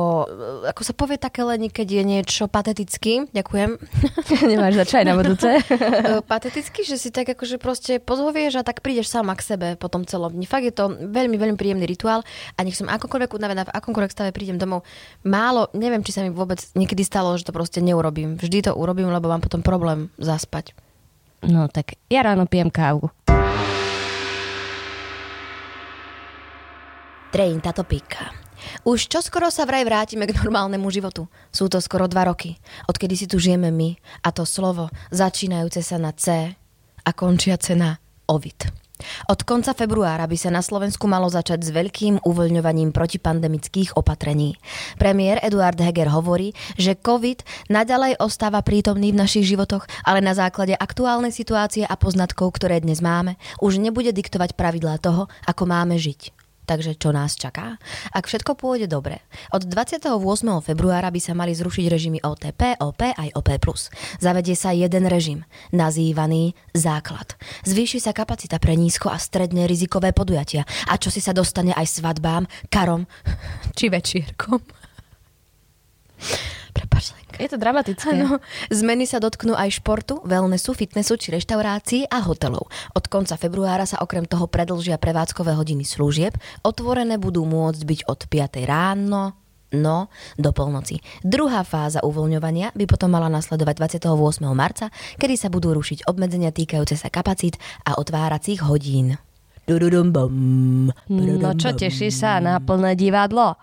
ako 0.70 0.82
sa 0.86 0.94
povie 0.94 1.18
také 1.18 1.42
len, 1.42 1.66
keď 1.74 1.88
je 1.90 2.04
niečo 2.06 2.46
pateticky, 2.46 3.26
ďakujem, 3.34 3.82
Nemáš 4.50 4.78
začať 4.86 5.10
na 5.10 5.18
budúce. 5.18 5.50
Pateticky, 6.32 6.86
že 6.86 7.02
si 7.02 7.10
tak 7.10 7.34
akože 7.34 7.58
proste 7.58 7.98
pozhovieš 7.98 8.62
a 8.62 8.64
tak 8.64 8.86
prídeš 8.86 9.10
sama 9.10 9.34
k 9.34 9.42
sebe 9.42 9.68
po 9.74 9.90
tom 9.90 10.06
celom 10.06 10.30
dni. 10.30 10.46
Fakt 10.46 10.70
je 10.70 10.76
to 10.76 10.94
veľmi, 10.94 11.34
veľmi 11.42 11.58
príjemný 11.58 11.90
rituál 11.90 12.22
a 12.54 12.60
nech 12.62 12.78
som 12.78 12.86
akokoľvek 12.86 13.34
unavená, 13.34 13.66
v 13.66 13.74
akomkoľvek 13.74 14.14
stave 14.14 14.30
prídem 14.30 14.62
domov, 14.62 14.86
málo, 15.26 15.74
neviem, 15.74 16.06
či 16.06 16.14
sa 16.14 16.22
mi 16.22 16.30
vôbec 16.30 16.62
niekedy 16.78 17.02
stalo, 17.02 17.34
že 17.34 17.50
to 17.50 17.56
proste 17.56 17.82
neurobím. 17.82 18.38
Vždy 18.38 18.70
to 18.70 18.78
urobím, 18.78 19.10
lebo 19.10 19.34
mám 19.34 19.42
potom 19.42 19.66
problém 19.66 20.14
zaspať. 20.22 20.78
No 21.42 21.72
tak 21.72 21.98
ja 22.12 22.22
ráno 22.22 22.46
pijem 22.46 22.70
kávu. 22.70 23.10
Train 27.30 27.62
táto 27.62 27.86
pika. 27.86 28.49
Už 28.88 29.10
čoskoro 29.10 29.50
sa 29.50 29.68
vraj 29.68 29.84
vrátime 29.84 30.30
k 30.30 30.36
normálnemu 30.40 30.88
životu. 30.92 31.28
Sú 31.50 31.68
to 31.68 31.82
skoro 31.84 32.08
dva 32.08 32.28
roky, 32.30 32.60
odkedy 32.88 33.16
si 33.16 33.26
tu 33.28 33.40
žijeme 33.40 33.72
my 33.72 33.96
a 34.24 34.30
to 34.32 34.44
slovo 34.48 34.92
začínajúce 35.12 35.84
sa 35.84 35.98
na 35.98 36.12
C 36.16 36.56
a 37.04 37.12
končiace 37.16 37.74
na 37.74 37.98
ovid. 38.30 38.70
Od 39.32 39.40
konca 39.48 39.72
februára 39.72 40.28
by 40.28 40.36
sa 40.36 40.52
na 40.52 40.60
Slovensku 40.60 41.08
malo 41.08 41.32
začať 41.32 41.64
s 41.64 41.72
veľkým 41.72 42.20
uvoľňovaním 42.28 42.92
protipandemických 42.92 43.96
opatrení. 43.96 44.60
Premiér 45.00 45.40
Eduard 45.40 45.80
Heger 45.80 46.12
hovorí, 46.12 46.52
že 46.76 47.00
COVID 47.00 47.72
naďalej 47.72 48.20
ostáva 48.20 48.60
prítomný 48.60 49.16
v 49.16 49.24
našich 49.24 49.48
životoch, 49.48 49.88
ale 50.04 50.20
na 50.20 50.36
základe 50.36 50.76
aktuálnej 50.76 51.32
situácie 51.32 51.88
a 51.88 51.96
poznatkov, 51.96 52.60
ktoré 52.60 52.84
dnes 52.84 53.00
máme, 53.00 53.40
už 53.64 53.80
nebude 53.80 54.12
diktovať 54.12 54.60
pravidlá 54.60 55.00
toho, 55.00 55.32
ako 55.48 55.64
máme 55.64 55.96
žiť. 55.96 56.49
Takže 56.70 57.02
čo 57.02 57.10
nás 57.10 57.34
čaká? 57.34 57.82
Ak 58.14 58.30
všetko 58.30 58.54
pôjde 58.54 58.86
dobre, 58.86 59.26
od 59.50 59.66
28. 59.66 60.06
februára 60.62 61.10
by 61.10 61.18
sa 61.18 61.34
mali 61.34 61.58
zrušiť 61.58 61.86
režimy 61.90 62.22
OTP, 62.22 62.78
OP 62.78 63.02
aj 63.10 63.34
OP+. 63.34 63.50
Zavedie 64.22 64.54
sa 64.54 64.70
jeden 64.70 65.10
režim, 65.10 65.50
nazývaný 65.74 66.54
základ. 66.78 67.34
Zvýši 67.66 67.98
sa 67.98 68.14
kapacita 68.14 68.62
pre 68.62 68.78
nízko 68.78 69.10
a 69.10 69.18
stredne 69.18 69.66
rizikové 69.66 70.14
podujatia. 70.14 70.62
A 70.86 71.02
čo 71.02 71.10
si 71.10 71.26
sa 71.26 71.34
dostane 71.34 71.74
aj 71.74 71.90
svadbám, 71.90 72.46
karom 72.70 73.10
či 73.74 73.90
večierkom. 73.90 74.62
Prepač, 76.80 77.12
Lenka. 77.12 77.36
Je 77.44 77.50
to 77.52 77.60
dramatické. 77.60 78.16
Áno. 78.16 78.40
Zmeny 78.72 79.04
sa 79.04 79.20
dotknú 79.20 79.52
aj 79.52 79.84
športu, 79.84 80.24
wellnessu, 80.24 80.72
fitnessu 80.72 81.20
či 81.20 81.36
reštaurácií 81.36 82.08
a 82.08 82.24
hotelov. 82.24 82.72
Od 82.96 83.06
konca 83.12 83.36
februára 83.36 83.84
sa 83.84 84.00
okrem 84.00 84.24
toho 84.24 84.48
predlžia 84.48 84.96
prevádzkové 84.96 85.60
hodiny 85.60 85.84
služieb. 85.84 86.40
Otvorené 86.64 87.20
budú 87.20 87.44
môcť 87.44 87.84
byť 87.84 88.00
od 88.08 88.20
5 88.32 88.64
ráno, 88.64 89.36
no 89.76 90.08
do 90.40 90.56
polnoci. 90.56 91.04
Druhá 91.20 91.68
fáza 91.68 92.00
uvoľňovania 92.00 92.72
by 92.72 92.86
potom 92.88 93.12
mala 93.12 93.28
nasledovať 93.28 93.76
28. 94.00 94.48
marca, 94.56 94.88
kedy 95.20 95.36
sa 95.36 95.52
budú 95.52 95.76
rušiť 95.76 96.08
obmedzenia 96.08 96.56
týkajúce 96.56 96.96
sa 96.96 97.12
kapacít 97.12 97.60
a 97.84 98.00
otváracích 98.00 98.64
hodín. 98.64 99.20
No 99.70 101.50
čo, 101.60 101.76
teší 101.76 102.10
sa 102.10 102.42
na 102.42 102.58
plné 102.58 102.98
divadlo? 102.98 103.54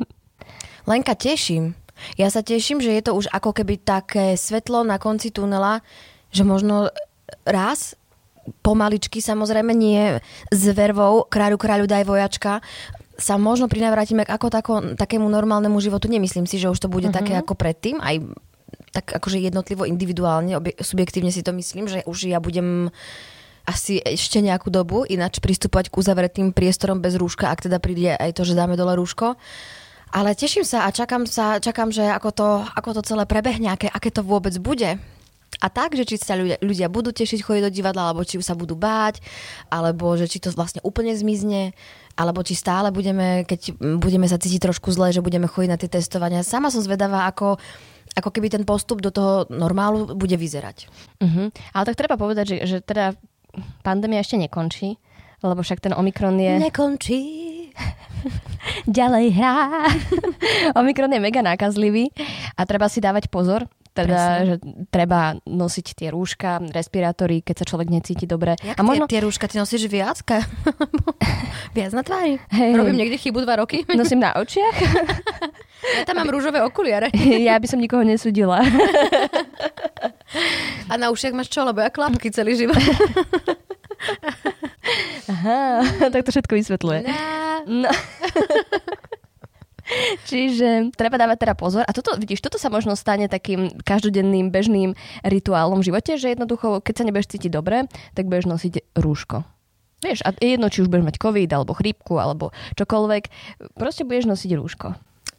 Lenka, 0.88 1.12
teším. 1.12 1.76
Ja 2.20 2.28
sa 2.28 2.44
teším, 2.44 2.80
že 2.80 2.92
je 2.92 3.02
to 3.02 3.16
už 3.16 3.32
ako 3.32 3.56
keby 3.56 3.80
také 3.80 4.36
svetlo 4.36 4.84
na 4.84 5.00
konci 5.00 5.32
tunela, 5.32 5.80
že 6.30 6.44
možno 6.44 6.92
raz, 7.42 7.96
pomaličky, 8.62 9.18
samozrejme 9.18 9.74
nie 9.74 10.22
s 10.54 10.62
vervou, 10.70 11.26
kráľu, 11.26 11.58
kráľu, 11.58 11.84
daj 11.90 12.04
vojačka, 12.06 12.62
sa 13.16 13.40
možno 13.40 13.66
prinavrátime 13.66 14.22
ako 14.28 14.46
tako, 14.52 14.72
takému 14.94 15.26
normálnemu 15.26 15.74
životu. 15.80 16.06
Nemyslím 16.06 16.44
si, 16.44 16.60
že 16.60 16.68
už 16.68 16.78
to 16.78 16.92
bude 16.92 17.08
uh-huh. 17.08 17.18
také 17.18 17.32
ako 17.34 17.56
predtým, 17.56 17.98
aj 17.98 18.22
tak 18.92 19.12
akože 19.12 19.40
jednotlivo, 19.40 19.84
individuálne, 19.84 20.56
obje, 20.56 20.76
subjektívne 20.80 21.28
si 21.28 21.44
to 21.44 21.52
myslím, 21.52 21.88
že 21.88 22.04
už 22.08 22.32
ja 22.32 22.40
budem 22.40 22.92
asi 23.66 23.98
ešte 23.98 24.38
nejakú 24.38 24.70
dobu 24.70 25.02
ináč 25.04 25.42
pristupovať 25.42 25.90
k 25.90 25.98
uzavretým 25.98 26.54
priestorom 26.54 27.02
bez 27.02 27.18
rúška, 27.18 27.50
ak 27.50 27.66
teda 27.66 27.82
príde 27.82 28.14
aj 28.14 28.30
to, 28.38 28.46
že 28.46 28.54
dáme 28.54 28.78
dole 28.78 28.94
rúško. 28.94 29.34
Ale 30.16 30.32
teším 30.32 30.64
sa 30.64 30.88
a 30.88 30.94
čakám, 30.96 31.28
sa, 31.28 31.60
čakám 31.60 31.92
že 31.92 32.08
ako 32.08 32.30
to, 32.32 32.48
ako 32.64 32.90
to 32.96 33.00
celé 33.04 33.28
prebehne, 33.28 33.68
aké, 33.68 33.92
aké 33.92 34.08
to 34.08 34.24
vôbec 34.24 34.56
bude. 34.56 34.96
A 35.60 35.66
tak, 35.68 35.92
že 35.92 36.08
či 36.08 36.16
sa 36.16 36.36
ľudia, 36.36 36.56
ľudia 36.64 36.88
budú 36.88 37.12
tešiť 37.12 37.44
chodiť 37.44 37.62
do 37.68 37.72
divadla, 37.72 38.12
alebo 38.12 38.24
či 38.24 38.40
sa 38.40 38.56
budú 38.56 38.76
báť, 38.76 39.20
alebo 39.68 40.16
že 40.16 40.24
či 40.24 40.40
to 40.40 40.48
vlastne 40.56 40.80
úplne 40.84 41.12
zmizne, 41.12 41.76
alebo 42.16 42.40
či 42.40 42.56
stále 42.56 42.88
budeme, 42.92 43.44
keď 43.44 43.76
budeme 44.00 44.24
sa 44.24 44.40
cítiť 44.40 44.72
trošku 44.72 44.88
zle, 44.88 45.12
že 45.12 45.20
budeme 45.20 45.48
chodiť 45.48 45.70
na 45.70 45.80
tie 45.80 45.88
testovania. 45.88 46.40
Sama 46.44 46.72
som 46.72 46.80
zvedavá, 46.80 47.28
ako, 47.28 47.60
ako 48.16 48.28
keby 48.32 48.52
ten 48.52 48.64
postup 48.64 49.04
do 49.04 49.12
toho 49.12 49.44
normálu 49.52 50.16
bude 50.16 50.36
vyzerať. 50.36 50.88
Uh-huh. 51.20 51.48
Ale 51.76 51.84
tak 51.88 51.96
treba 51.96 52.20
povedať, 52.20 52.56
že, 52.56 52.56
že 52.64 52.76
teda 52.80 53.16
pandémia 53.80 54.20
ešte 54.20 54.40
nekončí, 54.40 54.96
lebo 55.40 55.60
však 55.60 55.84
ten 55.84 55.92
Omikron 55.96 56.36
je... 56.36 56.52
Nekončí. 56.56 57.55
Ďalej 58.98 59.26
hrá. 59.36 59.54
Omikron 60.78 61.12
je 61.12 61.20
mega 61.22 61.42
nákazlivý 61.42 62.10
a 62.56 62.66
treba 62.66 62.90
si 62.90 62.98
dávať 62.98 63.30
pozor, 63.30 63.66
teda, 63.96 64.44
že 64.44 64.54
treba 64.92 65.40
nosiť 65.48 65.86
tie 65.96 66.08
rúška, 66.12 66.60
respirátory, 66.68 67.40
keď 67.40 67.64
sa 67.64 67.68
človek 67.72 67.88
necíti 67.88 68.28
dobre. 68.28 68.52
Jak 68.60 68.76
a 68.76 68.82
možno... 68.84 69.08
tie, 69.08 69.16
tie 69.16 69.24
rúška 69.24 69.48
ty 69.48 69.56
nosíš 69.56 69.88
viac? 69.88 70.20
viac 71.76 71.92
na 71.96 72.04
tvári? 72.04 72.36
Hey, 72.52 72.76
Robím 72.76 73.00
niekde 73.00 73.16
chybu 73.16 73.40
dva 73.48 73.64
roky? 73.64 73.88
Nosím 73.88 74.20
na 74.20 74.36
očiach? 74.36 74.76
ja 75.96 76.04
tam 76.04 76.20
mám 76.20 76.28
rúžové 76.28 76.60
okuliare. 76.60 77.08
ja 77.16 77.56
by 77.56 77.66
som 77.72 77.80
nikoho 77.80 78.04
nesudila. 78.04 78.60
a 80.92 80.94
na 81.00 81.08
ušiach 81.08 81.32
máš 81.32 81.48
čo? 81.48 81.64
Lebo 81.64 81.80
ja 81.80 81.88
klapky 81.88 82.28
celý 82.28 82.52
život. 82.52 82.76
Tak 86.14 86.22
to 86.26 86.32
všetko 86.32 86.52
vysvetľuje. 86.56 87.00
No. 87.66 87.90
Čiže 90.26 90.90
treba 90.98 91.14
dávať 91.14 91.46
teda 91.46 91.54
pozor. 91.54 91.86
A 91.86 91.94
toto, 91.94 92.18
vidíš, 92.18 92.42
toto 92.42 92.58
sa 92.58 92.66
možno 92.66 92.98
stane 92.98 93.30
takým 93.30 93.70
každodenným 93.86 94.50
bežným 94.50 94.98
rituálom 95.22 95.78
v 95.78 95.94
živote, 95.94 96.18
že 96.18 96.34
jednoducho, 96.34 96.82
keď 96.82 96.94
sa 96.98 97.04
nebudeš 97.06 97.30
cítiť 97.38 97.50
dobre, 97.54 97.86
tak 98.18 98.26
budeš 98.26 98.50
nosiť 98.50 98.98
rúško. 98.98 99.46
Vieš, 100.02 100.26
a 100.26 100.34
jedno, 100.42 100.68
či 100.68 100.84
už 100.84 100.90
budeš 100.92 101.06
mať 101.08 101.16
COVID, 101.22 101.50
alebo 101.54 101.72
chrípku, 101.72 102.14
alebo 102.20 102.50
čokoľvek, 102.76 103.24
proste 103.78 104.04
budeš 104.04 104.28
nosiť 104.28 104.50
rúško. 104.58 104.88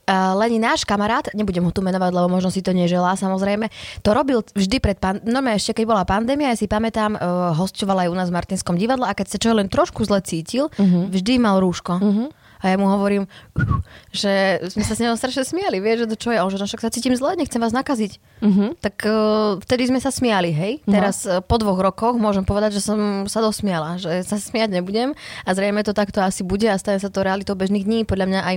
Uh, 0.08 0.32
Leni, 0.40 0.56
náš 0.56 0.88
kamarát, 0.88 1.28
nebudem 1.36 1.60
ho 1.60 1.68
tu 1.68 1.84
menovať, 1.84 2.16
lebo 2.16 2.32
možno 2.32 2.48
si 2.48 2.64
to 2.64 2.72
neželá, 2.72 3.12
samozrejme, 3.12 3.68
to 4.00 4.16
robil 4.16 4.40
vždy 4.56 4.80
pred 4.80 4.96
pan- 4.96 5.20
no 5.20 5.44
ešte 5.52 5.76
keď 5.76 5.84
bola 5.84 6.08
pandémia, 6.08 6.48
ja 6.48 6.56
si 6.56 6.64
pamätám, 6.64 7.12
uh, 7.12 7.52
hostovala 7.52 8.08
aj 8.08 8.10
u 8.12 8.16
nás 8.16 8.28
v 8.32 8.36
Martinskom 8.40 8.80
divadle 8.80 9.04
a 9.04 9.12
keď 9.12 9.26
sa 9.28 9.36
čo 9.36 9.52
len 9.52 9.68
trošku 9.68 10.08
zle 10.08 10.24
cítil, 10.24 10.72
uh-huh. 10.72 11.12
vždy 11.12 11.36
mal 11.36 11.60
rúško. 11.60 12.00
Uh-huh. 12.00 12.32
A 12.58 12.74
ja 12.74 12.76
mu 12.76 12.90
hovorím, 12.90 13.30
že 14.10 14.62
sme 14.70 14.82
sa 14.82 14.94
s 14.98 15.02
ňou 15.02 15.14
strašne 15.14 15.46
smiali, 15.46 15.78
vieš, 15.78 16.04
že 16.04 16.10
to 16.10 16.16
čo 16.18 16.28
je, 16.34 16.38
on 16.42 16.50
že 16.50 16.58
no 16.58 16.66
však 16.66 16.82
sa 16.82 16.90
cítim 16.90 17.14
zle, 17.14 17.38
nechcem 17.38 17.62
vás 17.62 17.70
nakaziť. 17.70 18.18
Uh-huh. 18.42 18.74
Tak 18.78 18.94
uh, 19.06 19.58
vtedy 19.62 19.90
sme 19.90 20.00
sa 20.02 20.10
smiali, 20.10 20.50
hej. 20.50 20.72
No. 20.86 20.98
Teraz 20.98 21.22
uh, 21.26 21.38
po 21.38 21.58
dvoch 21.58 21.78
rokoch 21.78 22.18
môžem 22.18 22.42
povedať, 22.42 22.78
že 22.78 22.82
som 22.82 23.26
sa 23.30 23.38
dosmiala, 23.38 23.98
že 23.98 24.22
sa 24.26 24.38
smiať 24.38 24.74
nebudem 24.74 25.14
a 25.46 25.50
zrejme 25.54 25.82
to 25.86 25.94
takto 25.94 26.22
asi 26.22 26.42
bude 26.42 26.66
a 26.66 26.78
stane 26.78 26.98
sa 26.98 27.10
to 27.10 27.22
realitou 27.22 27.54
bežných 27.54 27.86
dní. 27.86 27.98
Podľa 28.06 28.26
mňa 28.26 28.40
aj 28.42 28.56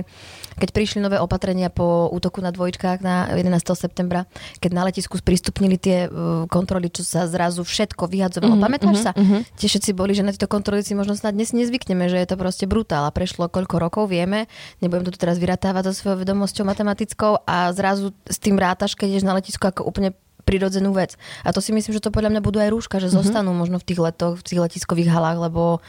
keď 0.58 0.68
prišli 0.70 0.98
nové 1.00 1.16
opatrenia 1.16 1.72
po 1.72 2.12
útoku 2.12 2.44
na 2.44 2.52
dvojčkách 2.52 3.00
na 3.00 3.32
11. 3.32 3.62
septembra, 3.72 4.28
keď 4.60 4.70
na 4.72 4.82
letisku 4.88 5.16
sprístupnili 5.16 5.80
tie 5.80 6.06
uh, 6.08 6.44
kontroly, 6.48 6.92
čo 6.92 7.06
sa 7.06 7.24
zrazu 7.24 7.64
všetko 7.64 8.08
vyhadzovalo. 8.08 8.56
Uh-huh, 8.56 8.64
Pamätáš 8.64 8.96
uh-huh, 9.00 9.06
sa? 9.06 9.12
Uh-huh. 9.16 9.40
Tie 9.56 9.68
všetci 9.70 9.90
boli, 9.96 10.12
že 10.12 10.26
na 10.26 10.34
tieto 10.34 10.50
kontroly 10.50 10.84
si 10.84 10.92
možno 10.92 11.16
snad 11.16 11.32
dnes 11.32 11.56
nezvykneme, 11.56 12.08
že 12.12 12.20
je 12.20 12.28
to 12.28 12.36
proste 12.36 12.68
brutál 12.68 13.08
a 13.08 13.14
prešlo 13.14 13.48
koľko 13.48 13.76
rokov 13.80 13.91
rokov, 13.92 14.08
vieme, 14.08 14.48
nebudem 14.80 15.04
to 15.04 15.12
tu 15.12 15.20
teraz 15.20 15.36
vyratávať 15.36 15.92
so 15.92 16.00
svojou 16.00 16.24
vedomosťou 16.24 16.64
matematickou 16.64 17.44
a 17.44 17.68
zrazu 17.76 18.16
s 18.24 18.40
tým 18.40 18.56
rátaš, 18.56 18.96
keď 18.96 19.20
ideš 19.20 19.28
na 19.28 19.36
letisko 19.36 19.68
ako 19.68 19.84
úplne 19.84 20.16
prirodzenú 20.48 20.96
vec. 20.96 21.20
A 21.44 21.52
to 21.52 21.60
si 21.60 21.76
myslím, 21.76 21.92
že 21.92 22.00
to 22.00 22.08
podľa 22.08 22.32
mňa 22.32 22.40
budú 22.40 22.56
aj 22.56 22.72
rúška, 22.72 22.96
že 22.96 23.12
mm-hmm. 23.12 23.20
zostanú 23.20 23.52
možno 23.52 23.76
v 23.76 23.84
tých 23.84 24.00
letoch, 24.00 24.40
v 24.40 24.46
tých 24.48 24.62
letiskových 24.64 25.12
halách, 25.12 25.44
lebo 25.44 25.84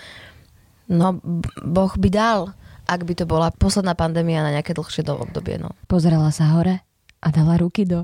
no, 0.92 1.24
Boh 1.64 1.94
by 1.96 2.10
dal, 2.12 2.52
ak 2.92 3.08
by 3.08 3.14
to 3.16 3.24
bola 3.24 3.56
posledná 3.56 3.96
pandémia 3.96 4.44
na 4.44 4.52
nejaké 4.52 4.76
dlhšie 4.76 5.08
obdobie. 5.08 5.56
No. 5.64 5.72
Pozerala 5.88 6.36
sa 6.36 6.52
hore 6.60 6.84
a 7.24 7.28
dala 7.32 7.56
ruky 7.56 7.88
do... 7.88 8.04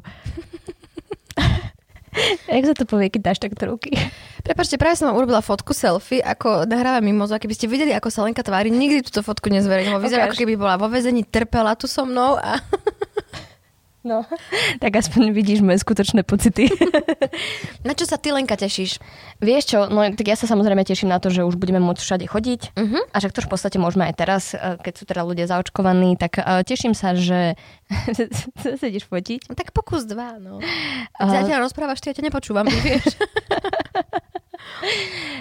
Jak 2.56 2.66
sa 2.66 2.76
to 2.76 2.86
povie, 2.86 3.12
keď 3.12 3.22
dáš 3.32 3.40
tak 3.42 3.56
ruky? 3.60 3.96
Prepačte, 4.44 4.80
práve 4.80 4.96
som 4.98 5.12
vám 5.12 5.20
urobila 5.20 5.44
fotku 5.44 5.76
selfie, 5.76 6.24
ako 6.24 6.66
nahráva 6.66 7.04
mimozo. 7.04 7.36
Keby 7.36 7.54
ste 7.54 7.68
videli, 7.68 7.92
ako 7.92 8.10
sa 8.10 8.24
Lenka 8.24 8.42
tvári, 8.42 8.72
nikdy 8.72 9.04
túto 9.04 9.22
fotku 9.22 9.52
nezverejnila. 9.52 10.00
Vyzerá, 10.00 10.32
ako 10.32 10.40
keby 10.40 10.56
bola 10.56 10.80
vo 10.80 10.88
vezení, 10.88 11.28
trpela 11.28 11.76
tu 11.76 11.86
so 11.86 12.08
mnou 12.08 12.40
a... 12.40 12.58
No, 14.00 14.24
tak 14.84 14.96
aspoň 14.96 15.36
vidíš 15.36 15.60
moje 15.60 15.84
skutočné 15.84 16.24
pocity. 16.24 16.72
na 17.88 17.92
čo 17.92 18.08
sa 18.08 18.16
ty, 18.16 18.32
Lenka, 18.32 18.56
tešíš? 18.56 19.04
Vieš 19.44 19.64
čo, 19.76 19.80
no 19.92 20.08
tak 20.16 20.24
ja 20.24 20.40
sa 20.40 20.48
samozrejme 20.48 20.88
teším 20.88 21.12
na 21.12 21.20
to, 21.20 21.28
že 21.28 21.44
už 21.44 21.60
budeme 21.60 21.84
môcť 21.84 22.00
všade 22.00 22.26
chodiť 22.32 22.62
uh-huh. 22.80 23.04
a 23.12 23.18
že 23.20 23.28
to 23.36 23.44
v 23.44 23.52
podstate 23.52 23.76
môžeme 23.76 24.08
aj 24.08 24.16
teraz, 24.16 24.44
eh, 24.56 24.80
keď 24.80 24.94
sú 24.96 25.04
teda 25.04 25.22
ľudia 25.28 25.52
zaočkovaní, 25.52 26.16
tak 26.16 26.40
uh, 26.40 26.64
teším 26.64 26.96
sa, 26.96 27.12
že 27.12 27.60
sa 28.80 28.86
ideš 28.88 29.04
fotiť. 29.12 29.52
No, 29.52 29.54
tak 29.60 29.76
pokus 29.76 30.08
dva, 30.08 30.40
no. 30.40 30.64
Uh... 31.20 31.28
Zatiaľ 31.28 31.68
rozprávaš, 31.68 32.00
ty 32.00 32.16
ja 32.16 32.16
ťa 32.16 32.32
nepočúvam, 32.32 32.72
vieš. 32.72 33.20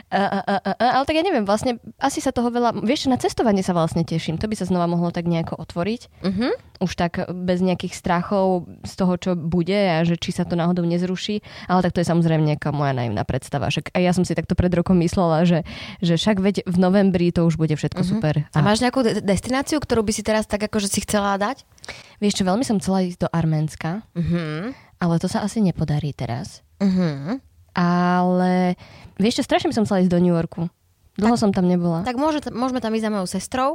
A, 0.09 0.40
a, 0.40 0.55
a, 0.57 0.70
ale 0.98 1.05
tak 1.05 1.20
ja 1.20 1.24
neviem, 1.27 1.44
vlastne 1.44 1.77
asi 2.01 2.24
sa 2.24 2.33
toho 2.33 2.48
veľa... 2.48 2.81
Vieš, 2.81 3.12
na 3.12 3.20
cestovanie 3.20 3.61
sa 3.61 3.77
vlastne 3.77 4.03
teším. 4.09 4.40
To 4.40 4.48
by 4.48 4.57
sa 4.57 4.64
znova 4.64 4.88
mohlo 4.88 5.12
tak 5.12 5.29
nejako 5.29 5.61
otvoriť. 5.61 6.01
Uh-huh. 6.24 6.53
Už 6.81 6.92
tak 6.96 7.29
bez 7.29 7.61
nejakých 7.61 7.92
strachov 7.92 8.70
z 8.88 8.92
toho, 8.96 9.14
čo 9.20 9.31
bude 9.37 9.77
a 9.77 10.01
že 10.09 10.16
či 10.16 10.33
sa 10.33 10.48
to 10.48 10.57
náhodou 10.57 10.88
nezruší. 10.88 11.44
Ale 11.68 11.85
tak 11.85 11.92
to 11.92 12.01
je 12.01 12.09
samozrejme 12.09 12.40
nejaká 12.40 12.72
moja 12.72 12.96
naivná 12.96 13.20
predstava. 13.29 13.68
Však 13.68 13.92
aj 13.92 14.03
ja 14.03 14.12
som 14.16 14.24
si 14.24 14.33
takto 14.33 14.57
pred 14.57 14.72
rokom 14.72 14.96
myslela, 15.05 15.44
že, 15.44 15.68
že 16.01 16.16
však 16.16 16.40
veď 16.40 16.57
v 16.64 16.77
novembri 16.81 17.29
to 17.29 17.44
už 17.44 17.61
bude 17.61 17.77
všetko 17.77 18.01
uh-huh. 18.01 18.12
super. 18.16 18.48
A... 18.57 18.59
a 18.59 18.64
máš 18.64 18.81
nejakú 18.81 19.05
de- 19.05 19.20
destináciu, 19.20 19.77
ktorú 19.77 20.03
by 20.09 20.12
si 20.16 20.24
teraz 20.24 20.48
tak 20.48 20.64
akože 20.64 20.88
si 20.88 21.05
chcela 21.05 21.37
dať? 21.37 21.68
Vieš 22.18 22.40
čo, 22.40 22.48
veľmi 22.48 22.64
som 22.64 22.81
chcela 22.81 23.05
ísť 23.05 23.24
do 23.24 23.29
Arménska, 23.29 24.09
uh-huh. 24.16 24.72
ale 25.01 25.14
to 25.20 25.29
sa 25.29 25.44
asi 25.44 25.61
nepodarí 25.61 26.16
teraz. 26.16 26.64
Uh-huh. 26.81 27.42
Ale 27.74 28.76
vieš 29.16 29.40
čo, 29.40 29.48
strašne 29.48 29.68
by 29.72 29.76
som 29.76 29.85
chcela 29.85 30.02
ísť 30.04 30.12
do 30.12 30.20
New 30.22 30.35
Yorku. 30.35 30.68
Dlho 31.18 31.35
tak, 31.35 31.42
som 31.42 31.50
tam 31.50 31.66
nebola. 31.66 32.07
Tak 32.07 32.14
môže, 32.14 32.38
môžeme 32.54 32.78
tam 32.78 32.94
ísť 32.94 33.04
za 33.04 33.11
mojou 33.11 33.26
sestrou, 33.26 33.70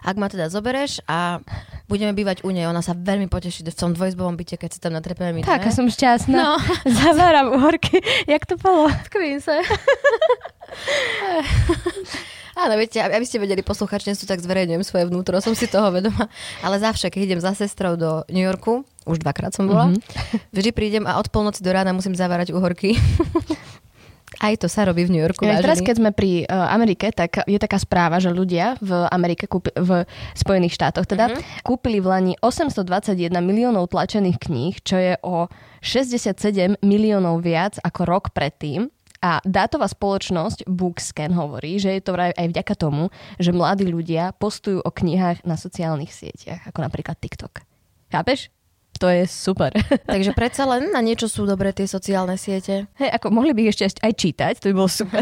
ak 0.00 0.16
ma 0.16 0.32
teda 0.32 0.48
zobereš 0.48 1.04
a 1.04 1.44
budeme 1.92 2.16
bývať 2.16 2.40
u 2.40 2.48
nej. 2.48 2.64
Ona 2.64 2.80
sa 2.80 2.96
veľmi 2.96 3.28
poteší 3.28 3.68
v 3.68 3.76
tom 3.76 3.92
dvojizbovom 3.92 4.32
byte, 4.32 4.56
keď 4.56 4.70
sa 4.72 4.88
tam 4.88 4.96
natrepeme 4.96 5.36
my 5.36 5.40
Tak, 5.44 5.68
a 5.68 5.70
som 5.76 5.92
šťastná. 5.92 6.32
No. 6.32 6.56
Zaváram 7.04 7.52
uhorky. 7.52 8.00
Jak 8.24 8.48
to 8.48 8.56
bolo? 8.56 8.88
Skvím 9.12 9.44
sa. 9.44 9.60
Áno, 12.56 12.80
viete, 12.80 12.96
aby 13.04 13.28
ste 13.28 13.36
vedeli, 13.36 13.60
posluchač, 13.60 14.08
sú 14.16 14.24
tak 14.24 14.40
zverejňujem 14.40 14.80
svoje 14.80 15.04
vnútro, 15.04 15.36
som 15.44 15.52
si 15.52 15.68
toho 15.68 15.92
vedoma. 15.92 16.32
Ale 16.64 16.80
zavše, 16.80 17.12
keď 17.12 17.20
idem 17.28 17.40
za 17.44 17.52
sestrou 17.52 18.00
do 18.00 18.24
New 18.32 18.40
Yorku, 18.40 18.88
už 19.06 19.22
dvakrát 19.22 19.54
som 19.54 19.70
bola, 19.70 19.94
mm-hmm. 19.94 20.52
vždy 20.52 20.70
prídem 20.74 21.04
a 21.06 21.16
od 21.16 21.30
polnoci 21.30 21.62
do 21.62 21.70
rána 21.70 21.94
musím 21.94 22.18
zavárať 22.18 22.52
uhorky. 22.52 22.98
Aj 24.36 24.52
to 24.60 24.68
sa 24.68 24.84
robí 24.84 25.08
v 25.08 25.16
New 25.16 25.22
Yorku. 25.22 25.48
Ja, 25.48 25.64
teraz, 25.64 25.80
keď 25.80 25.96
sme 25.96 26.10
pri 26.12 26.44
uh, 26.44 26.68
Amerike, 26.68 27.08
tak 27.08 27.46
je 27.48 27.56
taká 27.56 27.80
správa, 27.80 28.20
že 28.20 28.28
ľudia 28.28 28.76
v 28.84 29.08
Amerike, 29.08 29.48
kúpi, 29.48 29.72
v 29.72 30.04
Spojených 30.36 30.76
štátoch 30.76 31.08
teda, 31.08 31.32
uh-huh. 31.32 31.40
kúpili 31.64 32.04
v 32.04 32.06
Lani 32.10 32.34
821 32.44 33.32
miliónov 33.40 33.88
tlačených 33.88 34.36
kníh, 34.36 34.74
čo 34.84 35.00
je 35.00 35.14
o 35.24 35.48
67 35.80 36.76
miliónov 36.84 37.40
viac 37.40 37.80
ako 37.80 38.00
rok 38.04 38.24
predtým. 38.36 38.92
A 39.24 39.40
dátová 39.42 39.88
spoločnosť 39.88 40.68
Bookscan 40.68 41.32
hovorí, 41.32 41.80
že 41.80 41.96
je 41.96 42.02
to 42.04 42.12
aj 42.14 42.46
vďaka 42.52 42.76
tomu, 42.76 43.08
že 43.40 43.56
mladí 43.56 43.88
ľudia 43.88 44.36
postujú 44.36 44.84
o 44.84 44.90
knihách 44.92 45.48
na 45.48 45.56
sociálnych 45.56 46.12
sieťach, 46.12 46.68
ako 46.68 46.84
napríklad 46.84 47.16
TikTok. 47.16 47.64
Chápeš? 48.12 48.52
To 48.96 49.12
je 49.12 49.28
super. 49.28 49.70
Takže 50.12 50.32
predsa 50.32 50.64
len 50.64 50.88
na 50.88 51.04
niečo 51.04 51.28
sú 51.28 51.44
dobré 51.44 51.76
tie 51.76 51.84
sociálne 51.84 52.40
siete. 52.40 52.88
Hej, 52.96 53.10
ako 53.12 53.28
mohli 53.28 53.52
by 53.52 53.68
ich 53.68 53.76
ešte 53.76 54.00
aj 54.00 54.12
čítať, 54.16 54.52
to 54.56 54.72
by 54.72 54.74
bolo 54.80 54.90
super. 54.90 55.20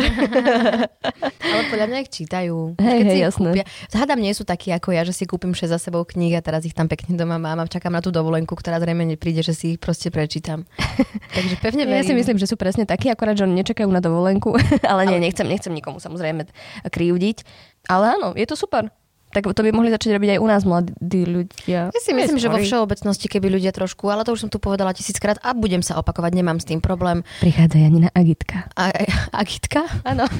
Ale 1.55 1.63
podľa 1.71 1.87
mňa 1.91 1.99
ich 2.07 2.11
čítajú. 2.15 2.79
Hej, 2.79 3.01
hej, 3.03 3.19
jasné. 3.27 3.51
Kúpia. 3.51 3.67
Zhádam, 3.91 4.23
nie 4.23 4.31
sú 4.31 4.47
takí 4.47 4.71
ako 4.71 4.95
ja, 4.95 5.03
že 5.03 5.15
si 5.15 5.25
kúpim 5.27 5.51
6 5.51 5.75
za 5.75 5.79
sebou 5.83 6.07
kníh 6.07 6.39
a 6.39 6.43
teraz 6.43 6.63
ich 6.63 6.75
tam 6.77 6.87
pekne 6.87 7.19
doma 7.19 7.37
mám 7.43 7.59
a 7.59 7.67
čakám 7.67 7.91
na 7.91 8.03
tú 8.03 8.15
dovolenku, 8.15 8.55
ktorá 8.55 8.79
zrejme 8.79 9.03
nepríde, 9.03 9.43
že 9.43 9.55
si 9.55 9.75
ich 9.75 9.79
proste 9.83 10.15
prečítam. 10.15 10.67
Takže 11.37 11.59
pevne 11.59 11.83
verím. 11.87 11.99
Ja 11.99 12.07
si 12.07 12.15
myslím, 12.15 12.39
že 12.39 12.47
sú 12.47 12.55
presne 12.55 12.87
takí, 12.87 13.11
akorát, 13.11 13.35
že 13.35 13.43
oni 13.47 13.59
nečakajú 13.59 13.91
na 13.91 13.99
dovolenku. 13.99 14.55
Ale 14.87 15.11
nie, 15.11 15.19
nechcem, 15.19 15.47
nechcem 15.47 15.75
nikomu 15.75 15.99
samozrejme 15.99 16.47
krivdiť. 16.87 17.43
Ale 17.91 18.17
áno, 18.17 18.33
je 18.39 18.47
to 18.47 18.57
super 18.57 18.89
tak 19.35 19.51
to 19.51 19.63
by 19.67 19.75
mohli 19.75 19.91
začať 19.91 20.15
robiť 20.15 20.39
aj 20.39 20.41
u 20.41 20.47
nás 20.47 20.63
mladí 20.63 21.23
ľudia. 21.27 21.91
Ja 21.91 22.01
si 22.01 22.15
myslím, 22.15 22.39
že 22.39 22.47
vo 22.47 22.63
všeobecnosti, 22.63 23.27
keby 23.27 23.59
ľudia 23.59 23.75
trošku, 23.75 24.07
ale 24.07 24.23
to 24.23 24.31
už 24.31 24.47
som 24.47 24.51
tu 24.53 24.63
povedala 24.63 24.95
tisíckrát 24.95 25.43
a 25.43 25.51
budem 25.53 25.83
sa 25.83 25.99
opakovať, 25.99 26.31
nemám 26.39 26.63
s 26.63 26.71
tým 26.71 26.79
problém. 26.79 27.27
Prichádza 27.43 27.83
Janina 27.83 28.15
Agitka. 28.15 28.71
A, 28.79 28.95
Agitka? 29.35 29.83
Áno. 30.07 30.31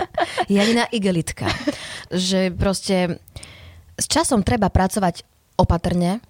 Janina 0.52 0.84
Igelitka. 0.92 1.48
že 2.12 2.52
proste 2.52 3.16
s 3.96 4.04
časom 4.04 4.44
treba 4.44 4.68
pracovať 4.68 5.24
opatrne, 5.56 6.20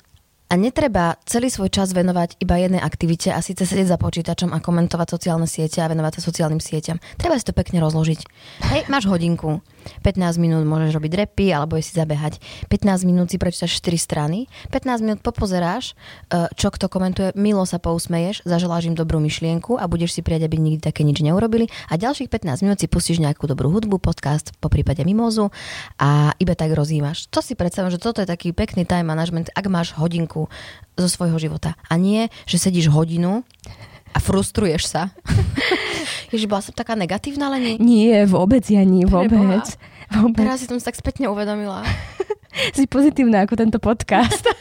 A 0.53 0.61
netreba 0.61 1.17
celý 1.25 1.49
svoj 1.49 1.73
čas 1.73 1.97
venovať 1.97 2.37
iba 2.37 2.61
jednej 2.61 2.85
aktivite 2.85 3.33
a 3.33 3.41
síce 3.41 3.65
sedieť 3.65 3.97
za 3.97 3.97
počítačom 3.97 4.53
a 4.53 4.61
komentovať 4.61 5.17
sociálne 5.17 5.49
siete 5.49 5.81
a 5.81 5.89
venovať 5.89 6.21
sa 6.21 6.29
sociálnym 6.29 6.61
sieťam. 6.61 7.01
Treba 7.17 7.41
si 7.41 7.49
to 7.49 7.57
pekne 7.57 7.81
rozložiť. 7.81 8.21
Hej, 8.69 8.85
máš 8.93 9.09
hodinku. 9.09 9.65
15 10.05 10.43
minút 10.43 10.63
môžeš 10.67 10.97
robiť 10.97 11.13
repy 11.15 11.51
alebo 11.51 11.79
si 11.79 11.95
zabehať. 11.95 12.39
15 12.69 13.09
minút 13.09 13.31
si 13.31 13.37
prečítaš 13.37 13.79
4 13.81 13.99
strany. 13.99 14.47
15 14.71 15.05
minút 15.05 15.21
popozeráš, 15.21 15.93
e, 16.33 16.49
čo 16.55 16.71
kto 16.71 16.87
komentuje, 16.87 17.35
milo 17.35 17.65
sa 17.67 17.83
pousmeješ, 17.83 18.47
zaželáš 18.47 18.91
im 18.91 18.97
dobrú 18.99 19.19
myšlienku 19.19 19.77
a 19.77 19.85
budeš 19.91 20.19
si 20.19 20.21
prijať, 20.21 20.47
aby 20.47 20.57
nikdy 20.59 20.81
také 20.83 21.03
nič 21.03 21.21
neurobili. 21.21 21.71
A 21.91 21.99
ďalších 21.99 22.31
15 22.31 22.65
minút 22.65 22.79
si 22.79 22.87
pustíš 22.91 23.23
nejakú 23.23 23.47
dobrú 23.47 23.71
hudbu, 23.73 24.03
podcast, 24.03 24.55
po 24.59 24.71
prípade 24.73 25.07
mimozu 25.07 25.55
a 25.99 26.35
iba 26.39 26.55
tak 26.59 26.75
rozímaš. 26.75 27.31
To 27.31 27.41
si 27.41 27.55
predstavím, 27.55 27.95
že 27.95 28.03
toto 28.03 28.21
je 28.21 28.29
taký 28.29 28.51
pekný 28.51 28.85
time 28.89 29.07
management, 29.07 29.55
ak 29.55 29.67
máš 29.71 29.95
hodinku 29.95 30.51
zo 30.99 31.09
svojho 31.09 31.39
života. 31.39 31.75
A 31.89 31.97
nie, 31.97 32.29
že 32.45 32.61
sedíš 32.61 32.93
hodinu 32.93 33.43
a 34.13 34.19
frustruješ 34.21 34.89
sa. 34.89 35.03
Ježiš, 36.33 36.49
bola 36.49 36.65
som 36.65 36.73
taká 36.73 36.97
negatívna, 36.97 37.53
ale 37.53 37.61
nie. 37.61 37.75
Nie, 37.77 38.25
vôbec, 38.25 38.65
ja 38.73 38.83
nie, 38.89 39.05
vôbec. 39.05 39.31
vôbec. 39.37 39.69
Teraz 40.37 40.65
si 40.65 40.67
som 40.69 40.81
sa 40.81 40.89
tak 40.89 40.97
spätne 40.97 41.29
uvedomila. 41.29 41.85
si 42.77 42.89
pozitívna 42.89 43.45
ako 43.45 43.55
tento 43.57 43.77
podcast. 43.77 44.45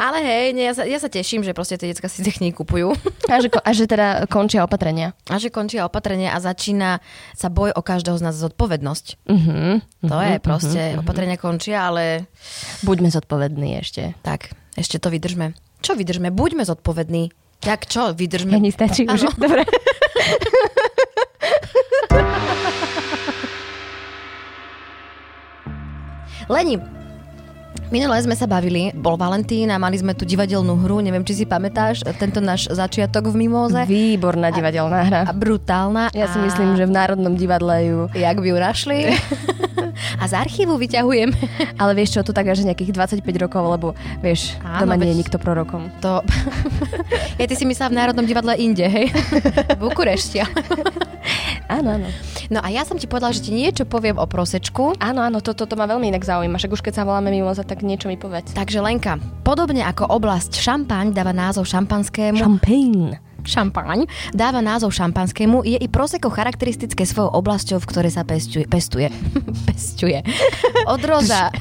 Ale 0.00 0.24
hej, 0.24 0.56
nie, 0.56 0.64
ja, 0.66 0.74
sa, 0.74 0.82
ja 0.88 0.98
sa 0.98 1.06
teším, 1.12 1.44
že 1.44 1.52
proste 1.52 1.76
tie 1.76 1.92
decka 1.92 2.08
si 2.08 2.24
techniky 2.24 2.56
kupujú. 2.56 2.96
A 3.28 3.38
že, 3.38 3.52
a 3.52 3.70
že 3.76 3.84
teda 3.84 4.24
končia 4.26 4.64
opatrenia. 4.64 5.12
A 5.28 5.36
že 5.36 5.52
končia 5.52 5.84
opatrenia 5.84 6.32
a 6.32 6.40
začína 6.40 6.98
sa 7.36 7.52
boj 7.52 7.70
o 7.76 7.82
každého 7.84 8.16
z 8.18 8.24
nás 8.24 8.34
zodpovednosť. 8.34 9.06
Uh-huh, 9.28 9.78
To 10.08 10.18
je 10.18 10.36
proste, 10.40 10.80
uh-huh. 10.96 11.04
opatrenia 11.04 11.36
končia, 11.36 11.92
ale 11.92 12.26
Buďme 12.82 13.12
zodpovední 13.12 13.78
ešte. 13.78 14.16
tak, 14.24 14.56
ešte 14.74 14.96
to 14.96 15.12
vydržme. 15.12 15.52
Čo 15.84 15.94
vydržme? 15.94 16.32
Buďme 16.32 16.64
zodpovední. 16.64 17.30
Tak 17.62 17.86
čo, 17.86 18.10
vydržme. 18.16 18.58
Ja 18.58 18.64
nestačí 18.64 19.06
už. 19.06 19.38
Dobre. 19.38 19.62
Leni, 26.50 26.80
minule 27.92 28.18
sme 28.24 28.34
sa 28.34 28.50
bavili, 28.50 28.90
bol 28.96 29.14
Valentín 29.14 29.70
a 29.70 29.78
mali 29.78 30.00
sme 30.00 30.16
tu 30.16 30.26
divadelnú 30.26 30.74
hru, 30.80 30.98
neviem, 30.98 31.22
či 31.22 31.42
si 31.42 31.44
pamätáš 31.46 32.02
tento 32.18 32.42
náš 32.42 32.66
začiatok 32.72 33.30
v 33.30 33.46
Mimoze. 33.46 33.84
Výborná 33.86 34.50
divadelná 34.50 35.00
hra. 35.06 35.22
A 35.28 35.32
brutálna. 35.36 36.10
Ja 36.16 36.26
si 36.26 36.40
a... 36.40 36.44
myslím, 36.46 36.74
že 36.74 36.88
v 36.88 36.92
Národnom 36.94 37.38
divadle 37.38 37.76
ju... 37.86 37.98
Jak 38.16 38.42
by 38.42 38.46
ju 38.48 38.56
našli? 38.58 38.98
a 40.22 40.24
z 40.26 40.32
archívu 40.34 40.74
vyťahujem. 40.78 41.30
Ale 41.78 41.92
vieš 41.94 42.18
čo, 42.18 42.20
to 42.26 42.34
tak 42.34 42.50
až 42.50 42.66
nejakých 42.66 42.94
25 42.94 43.22
rokov, 43.42 43.62
lebo 43.66 43.86
vieš, 44.24 44.58
Áno, 44.64 44.86
doma 44.86 44.98
nie 44.98 45.12
je 45.14 45.20
nikto 45.22 45.36
prorokom. 45.38 45.92
To... 46.02 46.24
ja 47.40 47.46
ty 47.46 47.54
si 47.54 47.68
myslela 47.68 47.90
v 47.92 47.98
Národnom 47.98 48.26
divadle 48.26 48.56
inde, 48.58 48.86
hej? 48.86 49.12
v 49.78 49.80
Bukurešti. 49.80 50.42
Áno, 51.70 51.98
áno. 51.98 52.08
No 52.50 52.58
a 52.60 52.68
ja 52.68 52.82
som 52.82 52.98
ti 52.98 53.06
povedala, 53.06 53.34
že 53.34 53.46
ti 53.46 53.52
niečo 53.54 53.86
poviem 53.86 54.18
o 54.18 54.26
prosečku. 54.26 54.98
Áno, 54.98 55.22
áno, 55.22 55.38
toto 55.38 55.64
to, 55.64 55.74
to 55.74 55.78
ma 55.78 55.86
veľmi 55.86 56.10
inak 56.10 56.24
zaujíma. 56.26 56.58
Však 56.58 56.74
už 56.74 56.82
keď 56.82 56.92
sa 57.00 57.06
voláme 57.06 57.30
mimoza, 57.30 57.62
tak 57.62 57.86
niečo 57.86 58.10
mi 58.10 58.18
povedz. 58.18 58.52
Takže 58.52 58.82
Lenka, 58.82 59.16
podobne 59.46 59.86
ako 59.86 60.10
oblasť 60.10 60.58
šampaň 60.58 61.14
dáva 61.14 61.32
názov 61.32 61.64
šampanskému, 61.70 62.38
Champagne. 62.42 63.18
šampaň 63.46 64.06
dáva 64.36 64.60
názov 64.60 64.92
šampanskému, 64.94 65.64
je 65.64 65.78
i 65.80 65.88
proseko 65.88 66.28
charakteristické 66.28 67.06
svojou 67.06 67.32
oblasťou, 67.40 67.78
v 67.80 67.88
ktorej 67.88 68.12
sa 68.14 68.22
pestuje. 68.26 68.64
Pestuje. 68.68 69.08
pestuje. 69.68 70.18
Odroda. 70.86 71.50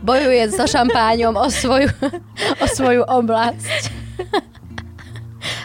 Bojuje 0.00 0.48
so 0.48 0.64
šampáňom 0.64 1.36
o 1.36 1.48
svoju, 1.52 1.92
o 2.62 2.66
svoju 2.68 3.04
oblasť. 3.04 3.92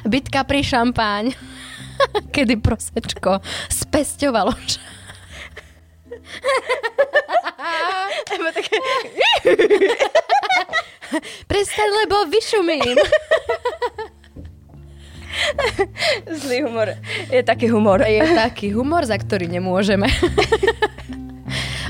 Bitka 0.06 0.44
pri 0.44 0.62
šampáň. 0.62 1.45
Kedy 2.34 2.58
prosečko 2.58 3.44
spesťovalo 3.68 4.56
š- 4.58 4.80
Prestaň, 11.48 11.90
lebo 12.04 12.26
vyšumím. 12.28 12.98
Zlý 16.32 16.64
humor. 16.64 16.88
Je 17.30 17.44
taký 17.44 17.68
humor. 17.68 18.02
Je 18.02 18.24
taký 18.34 18.72
humor, 18.72 19.06
za 19.06 19.16
ktorý 19.16 19.48
nemôžeme. 19.48 20.08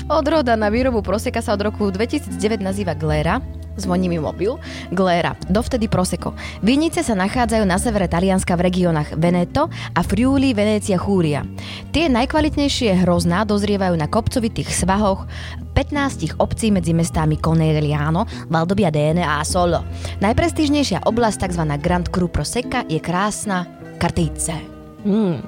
Odroda 0.06 0.54
na 0.54 0.70
výrobu 0.70 1.02
proseka 1.02 1.42
sa 1.42 1.58
od 1.58 1.66
roku 1.66 1.90
2009 1.90 2.62
nazýva 2.62 2.94
Glera. 2.94 3.42
Zvoní 3.74 4.06
mi 4.06 4.22
mobil. 4.22 4.54
Glera. 4.94 5.34
Dovtedy 5.50 5.90
Prosecco. 5.90 6.38
Vinice 6.62 7.02
sa 7.02 7.18
nachádzajú 7.18 7.66
na 7.66 7.74
severe 7.74 8.06
Talianska 8.06 8.54
v 8.54 8.70
regiónach 8.70 9.10
Veneto 9.18 9.66
a 9.66 10.00
Friuli, 10.06 10.54
Venécia, 10.54 10.94
Chúria. 10.94 11.42
Tie 11.90 12.06
najkvalitnejšie 12.06 13.02
hrozná 13.02 13.42
dozrievajú 13.42 13.98
na 13.98 14.06
kopcovitých 14.06 14.70
svahoch 14.70 15.26
15 15.74 16.38
obcí 16.38 16.70
medzi 16.70 16.94
mestami 16.94 17.34
Conegliano, 17.36 18.30
Valdobbiadene 18.46 19.26
a 19.26 19.42
Solo. 19.42 19.82
Najprestížnejšia 20.22 21.02
oblasť, 21.02 21.50
tzv. 21.50 21.66
Grand 21.82 22.06
Cru 22.06 22.30
Prosecca, 22.30 22.86
je 22.86 23.02
krásna 23.02 23.66
Kartice. 23.98 24.54
Mm, 25.02 25.42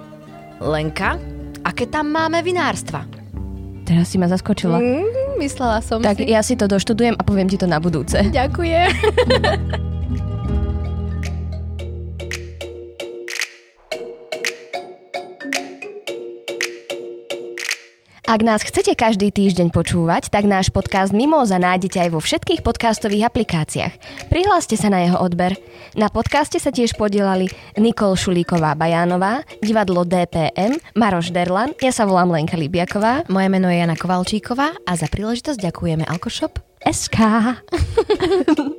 Lenka, 0.66 1.14
aké 1.62 1.86
tam 1.86 2.10
máme 2.10 2.42
vinárstva? 2.42 3.17
Teraz 3.88 4.12
si 4.12 4.20
ma 4.20 4.28
zaskočila. 4.28 4.76
Mm, 4.76 5.40
myslela 5.40 5.80
som 5.80 6.04
Tak 6.04 6.20
si. 6.20 6.28
ja 6.28 6.44
si 6.44 6.60
to 6.60 6.68
doštudujem 6.68 7.16
a 7.16 7.22
poviem 7.24 7.48
ti 7.48 7.56
to 7.56 7.64
na 7.64 7.80
budúce. 7.80 8.20
Ďakujem. 8.20 8.92
Ak 18.28 18.44
nás 18.44 18.60
chcete 18.60 18.92
každý 18.92 19.32
týždeň 19.32 19.72
počúvať, 19.72 20.28
tak 20.28 20.44
náš 20.44 20.68
podcast 20.68 21.16
Mimoza 21.16 21.56
nájdete 21.56 21.96
aj 21.96 22.10
vo 22.12 22.20
všetkých 22.20 22.60
podcastových 22.60 23.24
aplikáciách. 23.24 24.28
Prihláste 24.28 24.76
sa 24.76 24.92
na 24.92 25.00
jeho 25.00 25.16
odber. 25.16 25.56
Na 25.96 26.12
podcaste 26.12 26.60
sa 26.60 26.68
tiež 26.68 26.92
podielali 27.00 27.48
Nikol 27.80 28.20
Šulíková-Bajánová, 28.20 29.48
divadlo 29.64 30.04
DPM, 30.04 30.76
Maroš 30.92 31.32
Derlan, 31.32 31.72
ja 31.80 31.88
sa 31.88 32.04
volám 32.04 32.36
Lenka 32.36 32.60
Libiaková, 32.60 33.24
Moje 33.32 33.48
meno 33.48 33.72
je 33.72 33.80
Jana 33.80 33.96
Kovalčíková 33.96 34.76
a 34.76 34.92
za 34.92 35.08
príležitosť 35.08 35.64
ďakujeme 35.64 36.04
Alkoshop. 36.04 36.60
SK. 36.84 37.16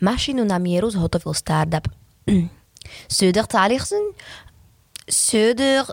Mašinu 0.00 0.44
na 0.44 0.58
mieru 0.58 0.90
zhotovil 0.90 1.34
startup. 1.34 1.88
Söder 3.10 3.44
Talersen? 3.46 4.14
Söder... 5.08 5.84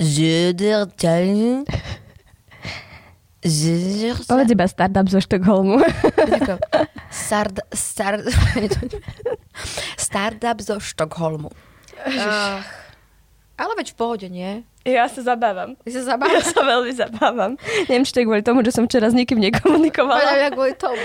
Söder 0.00 0.86
Talersen? 0.96 1.64
Söder... 3.46 4.16
Povedz 4.26 4.50
iba 4.50 4.66
startup 4.66 5.06
zo 5.06 5.20
Štokholmu. 5.20 5.78
Tako, 6.16 6.58
Sard, 7.28 7.60
star, 7.70 8.18
startup 10.06 10.58
zo 10.60 10.80
Štokholmu. 10.82 11.52
Uh, 12.06 12.60
ale 13.56 13.72
veď 13.78 13.92
v 13.92 13.96
pohode, 13.96 14.26
nie? 14.28 14.66
Ja 14.82 15.06
sa 15.10 15.22
zabávam. 15.22 15.74
Ty 15.82 15.90
sa 15.94 16.02
Ja 16.02 16.08
zabávaš? 16.14 16.44
sa 16.50 16.62
veľmi 16.62 16.92
zabávam. 16.94 17.50
Neviem, 17.86 18.04
či 18.06 18.12
to 18.14 18.20
je 18.22 18.26
kvôli 18.26 18.42
tomu, 18.42 18.62
že 18.62 18.74
som 18.74 18.86
včera 18.86 19.10
s 19.10 19.14
nikým 19.14 19.38
nekomunikovala. 19.38 20.50
kvôli 20.50 20.74
tomu. 20.74 21.02